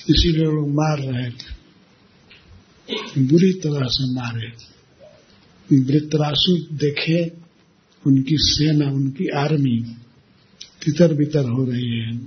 [0.10, 1.66] इसीलिए लोग मार रहे थे।
[3.24, 4.76] बुरी तरह से मारे।
[5.80, 7.32] वृतरासु देखे,
[8.08, 9.82] उनकी सेना, उनकी आर्मी
[10.86, 12.18] तितर बितर हो रही है।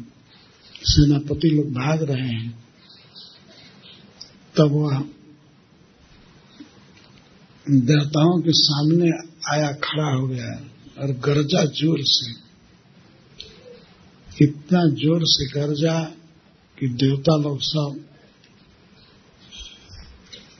[0.82, 2.64] सेनापति लोग भाग रहे हैं।
[4.56, 5.04] तब वह
[7.70, 9.10] देवताओं के सामने
[9.52, 10.52] आया खड़ा हो गया
[10.98, 12.30] और गरजा ज़ोर से,
[14.44, 16.00] इतना ज़ोर से गरजा
[16.78, 18.04] कि देवता लोग सब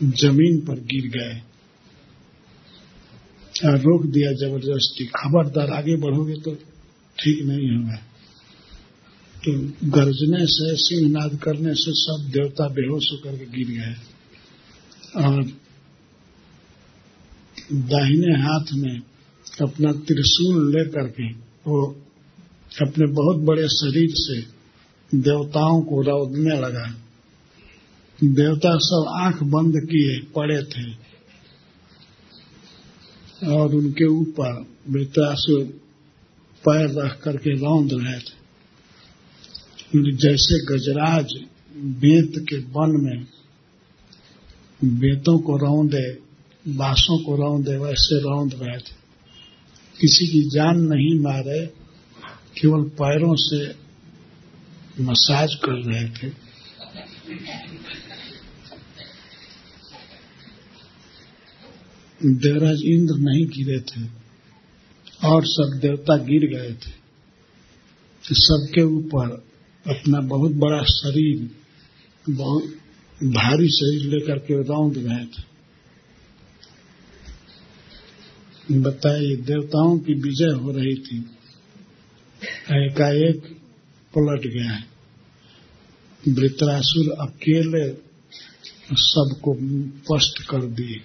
[0.03, 1.43] ज़मीन पर गिर गए।
[3.69, 6.55] और रोक दिया ज़बरदस्ती। खबरदार आगे बढ़ोगे तो
[7.19, 7.97] ठीक नहीं होगा।
[9.43, 9.53] तो
[9.91, 13.95] गर्जने से, सिंहनाद करने से सब देवता बेहोश होकर गिर गए।
[15.25, 15.43] और
[17.73, 19.01] दाहिने हाथ में
[19.63, 21.27] अपना त्रिशूल लेकर के
[21.67, 21.81] वो
[22.83, 24.37] अपने बहुत बड़े शरीर से
[25.13, 26.87] देवताओं को रौदने लगा।
[28.19, 30.87] देवता सब आँख बंद किए पड़े थे
[33.53, 34.53] और उनके ऊपर
[34.89, 35.65] वृतासुर
[36.65, 38.37] पैर रख करके रौंद रहे थे।
[40.17, 41.35] जैसे गजराज
[41.77, 43.21] बेत के वन में
[45.01, 46.28] बेतों को रौंदे
[46.77, 48.99] बांसों को रौंदे वैसे रौंद रहे थे
[50.01, 51.67] किसी की जान नहीं मारे,
[52.61, 53.75] केवल पैरों से
[55.03, 56.29] मसाज कर रहे थे।
[62.35, 64.03] देवराज इंद्र नहीं गिरे थे,
[65.29, 66.91] और सब देवता गिर गए थे।
[68.25, 69.31] तो सबके ऊपर
[69.87, 71.51] अपना बहुत बड़ा शरीर,
[72.31, 72.63] बहुत
[73.25, 75.58] भारी शरीर लेकर के रौंद रहे थे
[78.73, 81.19] बताइए देवताओं की विजय हो रही थी।
[82.73, 83.57] एकाएक
[84.15, 84.85] पलट गया है।
[86.29, 87.93] वृत्रासुर अकेले
[88.95, 89.57] सबको
[89.87, 90.99] स्पष्ट कर दिए।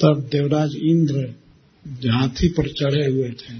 [0.00, 1.34] तब देवराज इंद्र
[2.10, 3.54] हाथी पर चढ़े हुए थे।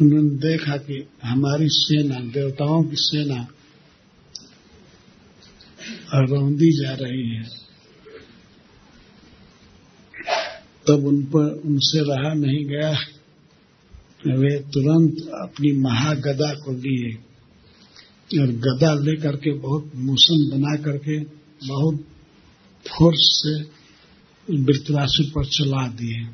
[0.00, 3.46] उन्होंने देखा कि हमारी सेना, देवताओं की सेना
[6.14, 7.44] रौंदी जा रही है।
[10.88, 12.98] तब उन पर, उनसे रहा नहीं गया।
[14.26, 17.14] वे तुरंत अपनी महागदा को लिए
[18.40, 21.20] और गदा लेकर के बहुत मोशन बना करके
[21.68, 21.96] बहुत
[22.88, 23.62] फोर्स से
[24.56, 26.24] वृतरासुर पर चला दिए।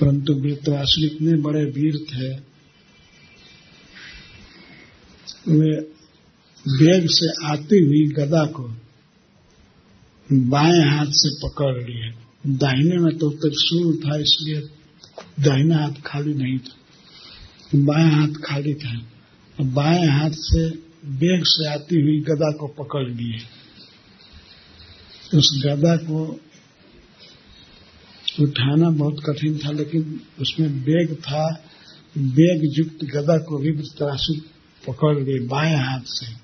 [0.00, 2.50] परंतु वृतरासुर इतने बड़े वीर थे।
[5.52, 5.99] वे
[6.68, 8.62] वेग से आती हुई गदा को
[10.32, 12.12] बाएँ हाथ से पकड़ लिए
[12.46, 14.60] दाहिने में तो त्रिशूल था, इसलिए
[15.44, 16.76] दाहिना हाथ खाली नहीं था।
[17.76, 19.02] बाएँ हाथ खाली था।
[19.64, 20.68] बाएँ हाथ से
[21.04, 23.40] वेग से आती हुई गदा को पकड़ लिए।
[25.38, 26.40] उस गदा को
[28.40, 31.64] उठाना बहुत कठिन था, लेकिन उसमें बेग था।
[32.18, 34.34] बेग युक्त गदा को भी तरासु
[34.86, 36.39] पकड़ लिए बाएँ हाथ से।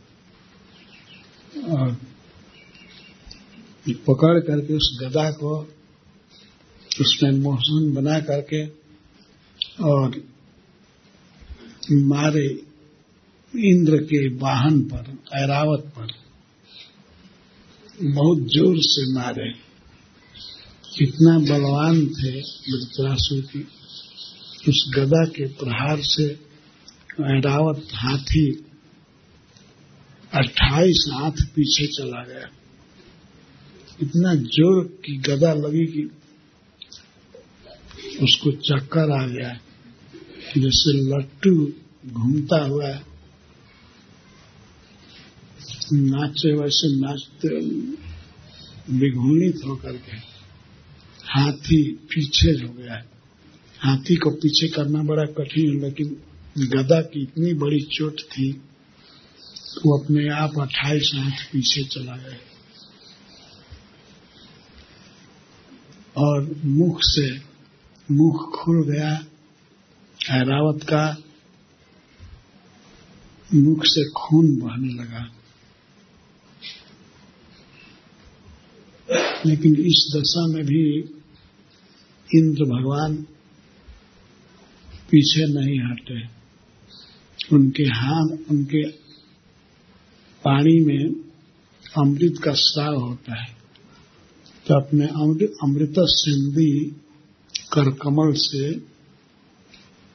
[3.89, 5.59] पकड़ करके उस गदा को
[7.01, 8.67] उसमें मोहसन बना करके
[9.85, 10.25] और
[11.93, 12.63] मारे
[13.59, 16.07] इंद्र के वाहन पर, ऐरावत पर,
[18.03, 19.53] बहुत ज़ोर से मारे।
[20.99, 23.69] कितना बलवान थे वृत्रासुर की।
[24.69, 26.25] उस गदा के प्रहार से
[27.21, 28.65] ऐरावत हाथी
[30.37, 32.49] अट्ठाईस हाथ पीछे चला गया।
[34.03, 36.03] इतना ज़ोर की गदा लगी कि
[38.23, 39.53] उसको चक्कर आ गया।
[40.57, 41.55] जैसे लट्टू
[42.13, 42.91] घूमता हुआ
[45.93, 47.59] नाचे वैसे नाचते
[48.93, 50.17] विघूनित होकर के
[51.29, 53.03] हाथी पीछे हो गया।
[53.81, 56.17] हाथी को पीछे करना बड़ा कठिन, लेकिन
[56.69, 58.53] गदा की इतनी बड़ी चोट थी
[59.77, 62.39] वो अपने आप अट्ठाईस हाथ पीछे चला गया
[66.17, 67.29] और मुख से
[68.09, 69.11] मुख खुल गया
[70.37, 71.05] ऐरावत का
[73.55, 75.25] मुख से खून बहने लगा।
[79.47, 80.85] लेकिन इस दशा में भी
[82.31, 83.15] इंद्र भगवान
[85.11, 86.21] पीछे नहीं हटे
[87.57, 89.06] उनके हाथ, उनके
[90.45, 91.05] पानी में
[91.99, 93.55] अमृत का स्राव होता है
[94.67, 95.07] तो अपने
[95.65, 96.73] अमृत सिंधी
[97.73, 98.69] कर कमल से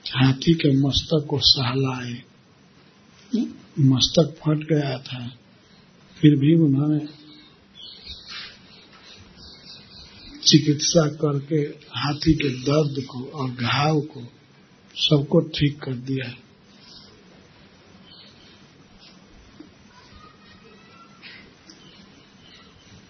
[0.06, 2.14] हाथी के मस्तक को सहलाए।
[3.82, 5.28] मस्तक फट गया था,
[6.18, 7.00] फिर भी उन्होंने
[10.44, 11.62] चिकित्सा करके
[11.98, 14.22] हाथी के दर्द को और घाव को
[14.96, 16.30] सबको ठीक कर दिया।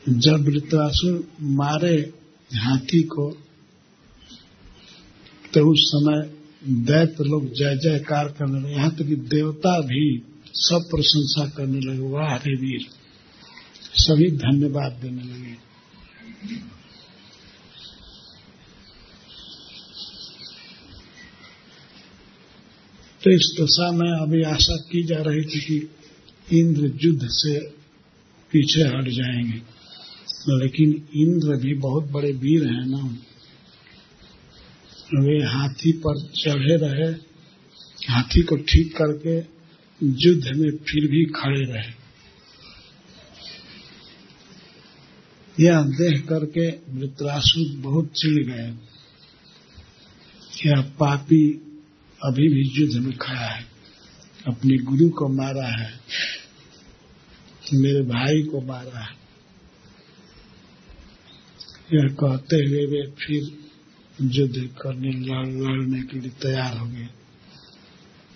[0.10, 2.14] जब वृत्रासुर मारे
[2.56, 3.32] हाथी को
[5.54, 6.34] तो उस समय
[6.68, 10.24] दैत्य लोग जय जयकार करने लगे। यहाँ तक कि देवता भी
[10.54, 12.88] सब प्रशंसा करने लगे। वाह, हरे वीर।
[13.94, 15.72] सभी धन्यवाद देने लगे।
[23.24, 27.70] तो इस दशा में अभी आशा की जा रही थी कि इंद्र युद्ध से
[28.52, 29.81] पीछे हट जाएँगे।
[30.50, 33.04] लेकिन इंद्र भी बहुत बड़े वीर हैं ना।
[35.22, 37.12] वे हाथी पर चढ़े रहे,
[38.10, 39.36] हाथी को ठीक करके
[40.02, 42.02] युद्ध में फिर भी खड़े रहे।
[45.60, 48.74] यह देख करके वृत्रासुर बहुत चिड़ गए।
[50.66, 51.44] यह पापी
[52.22, 53.66] अभी भी युद्ध में खड़ा है,
[54.48, 56.00] अपने गुरु को मारा है,
[57.74, 59.21] मेरे भाई को मारा है।
[61.94, 63.58] यह कहते हुए वे फिर
[64.22, 67.08] युद्ध करने लड़ने के लिए तैयार हो गए।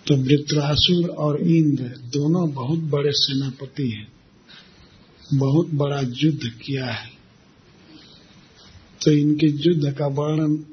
[0.06, 4.12] तो वृत्रासुर और इंद्र दोनों बहुत बड़े सेनापति हैं।
[5.34, 7.10] बहुत बड़ा युद्ध किया है।
[9.04, 10.64] तो इनके युद्ध का वर्णन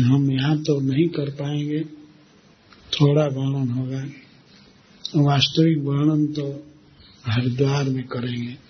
[0.00, 1.80] हम यहाँ तो नहीं कर पाएँगे।
[2.92, 4.04] थोड़ा वर्णन होगा।
[5.16, 6.66] वास्तविक वर्णन तो
[7.26, 8.65] हरिद्वार में करेंगे।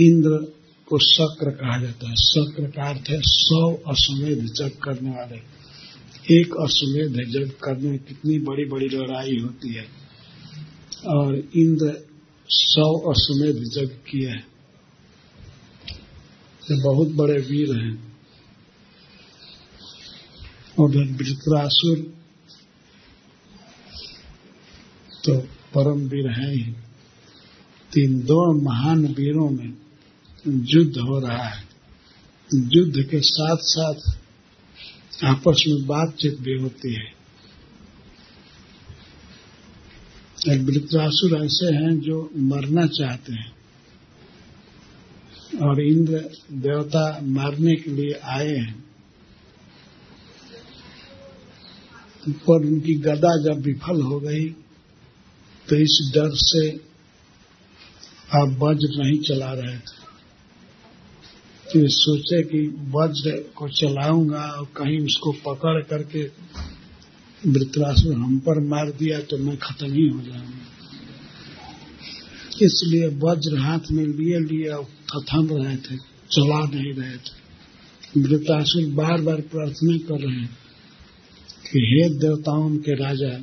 [0.00, 0.52] इंद्र
[0.86, 5.36] को शक्र कहा जाता है। शक्र का अर्थ है सौ अश्वमेध जग करने वाले।
[6.40, 9.86] एक अश्वमेध जग करने में कितनी बड़ी बड़ी लड़ाई होती है।
[11.06, 12.06] और इंद्र
[12.48, 14.46] सौ अश्वमेध जग किए हैं।
[16.70, 18.14] ये बहुत बड़े वीर हैं।
[20.80, 21.98] उधर वृत्रासुर
[25.24, 25.38] तो
[25.74, 26.72] परम वीर हैं ही।
[27.92, 29.83] तीन दो महान वीरों में
[30.46, 31.62] युद्ध हो रहा है।
[32.50, 37.12] युद्ध के साथ साथ आपस में बातचीत भी होती है।
[40.48, 43.52] एक वृत्रासुर ऐसे हैं जो मरना चाहते हैं
[45.62, 46.20] और इंद्र
[46.52, 48.84] देवता मारने के लिए आए हैं।
[52.28, 54.44] पर उनकी गदा जब विफल हो गई
[55.68, 56.68] तो इस डर से
[58.32, 60.03] आप वज्र नहीं चला रहे थे।
[61.74, 62.58] तो सोचे कि
[62.88, 66.22] वज्र को चलाऊँगा और कहीं उसको पकड़ करके
[67.50, 70.62] वृत्रासुर हम पर मार दिया तो मैं खत्म ही हो जाऊँगा।
[72.62, 74.70] इसलिए वज्र हाथ में लिए लिए
[75.10, 75.96] थथम रहे थे,
[76.30, 80.56] चला नहीं रहे थे। वृतासुर बार बार प्रार्थना कर रहे हैं
[81.72, 83.34] कि हे देवताओं के राजा,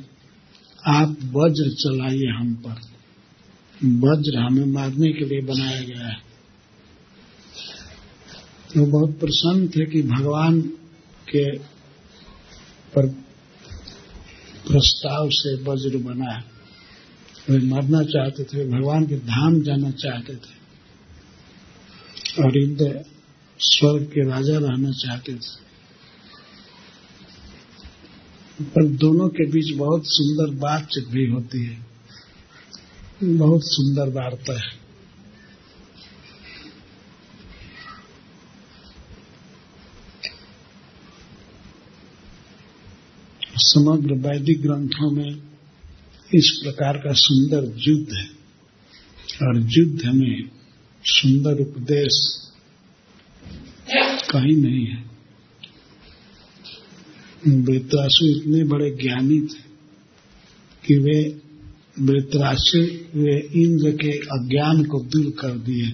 [0.86, 2.76] आप वज्र चलाइए हम पर।
[3.80, 6.31] वज्र हमें मारने के लिए बनाया गया है।
[8.76, 10.60] वो बहुत प्रसन्न थे कि भगवान
[11.28, 11.58] के
[12.94, 13.06] पर
[14.66, 16.44] प्रस्ताव से वज्र बना है।
[17.50, 20.62] वे मरना चाहते थे, भगवान के धाम जाना चाहते थे
[22.42, 23.04] और इंद्र
[23.58, 25.62] स्वर्ग के राजा रहना चाहते थे।
[28.64, 31.86] पर दोनों के बीच बहुत सुंदर बातचीत भी होती है।
[33.24, 34.81] बहुत सुंदर वार्ता है।
[43.62, 45.42] समग्र वैदिक ग्रंथों में
[46.34, 48.42] इस प्रकार का सुंदर युद्ध है।
[49.42, 50.50] और युद्ध में
[51.04, 52.38] सुंदर उपदेश
[54.30, 55.12] कहीं नहीं है।
[57.48, 59.72] वृत्रासु इतने बड़े ज्ञानी थे
[60.86, 61.42] कि वे
[62.00, 62.78] वृत्रासु,
[63.18, 65.86] वे इंद्र के अज्ञान को दूर कर दिए।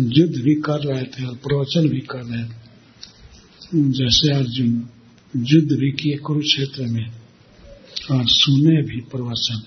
[0.00, 2.68] युद्ध भी कर रहे थे और प्रवचन भी कर रहे थे।
[3.74, 4.88] जैसे अर्जुन
[5.36, 7.06] युद्ध भी किए कुरुक्षेत्र में
[8.10, 9.62] और सुने भी प्रवचन,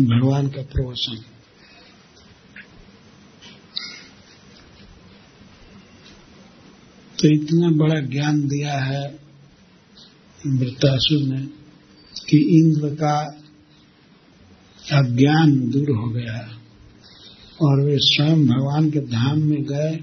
[0.00, 1.16] भगवान का प्रवचन।
[7.18, 9.04] तो इतना बड़ा ज्ञान दिया है
[10.46, 11.46] वृतासुर ने
[12.28, 13.16] कि इंद्र का
[14.92, 16.38] अज्ञान दूर हो गया
[17.62, 19.96] और वे स्वयं भगवान के धाम में गए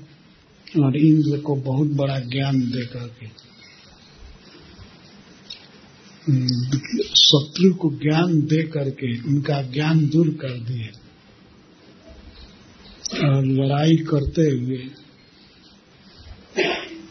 [0.81, 3.50] और इंद्र को बहुत बड़ा ज्ञान दे करके
[7.15, 10.89] शत्रु को ज्ञान दे करके उनका ज्ञान दूर कर दिए।
[13.27, 14.89] और लड़ाई करते हुए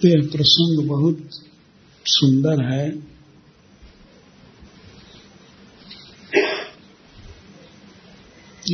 [0.04, 1.30] यह प्रसंग बहुत
[2.06, 3.10] सुंदर है।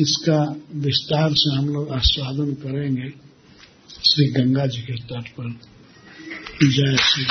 [0.00, 3.08] इसका विस्तार से हम लोग आस्वादन करेंगे।
[4.04, 5.50] श्री गंगा जी के तट पर।
[6.66, 7.24] जय श्री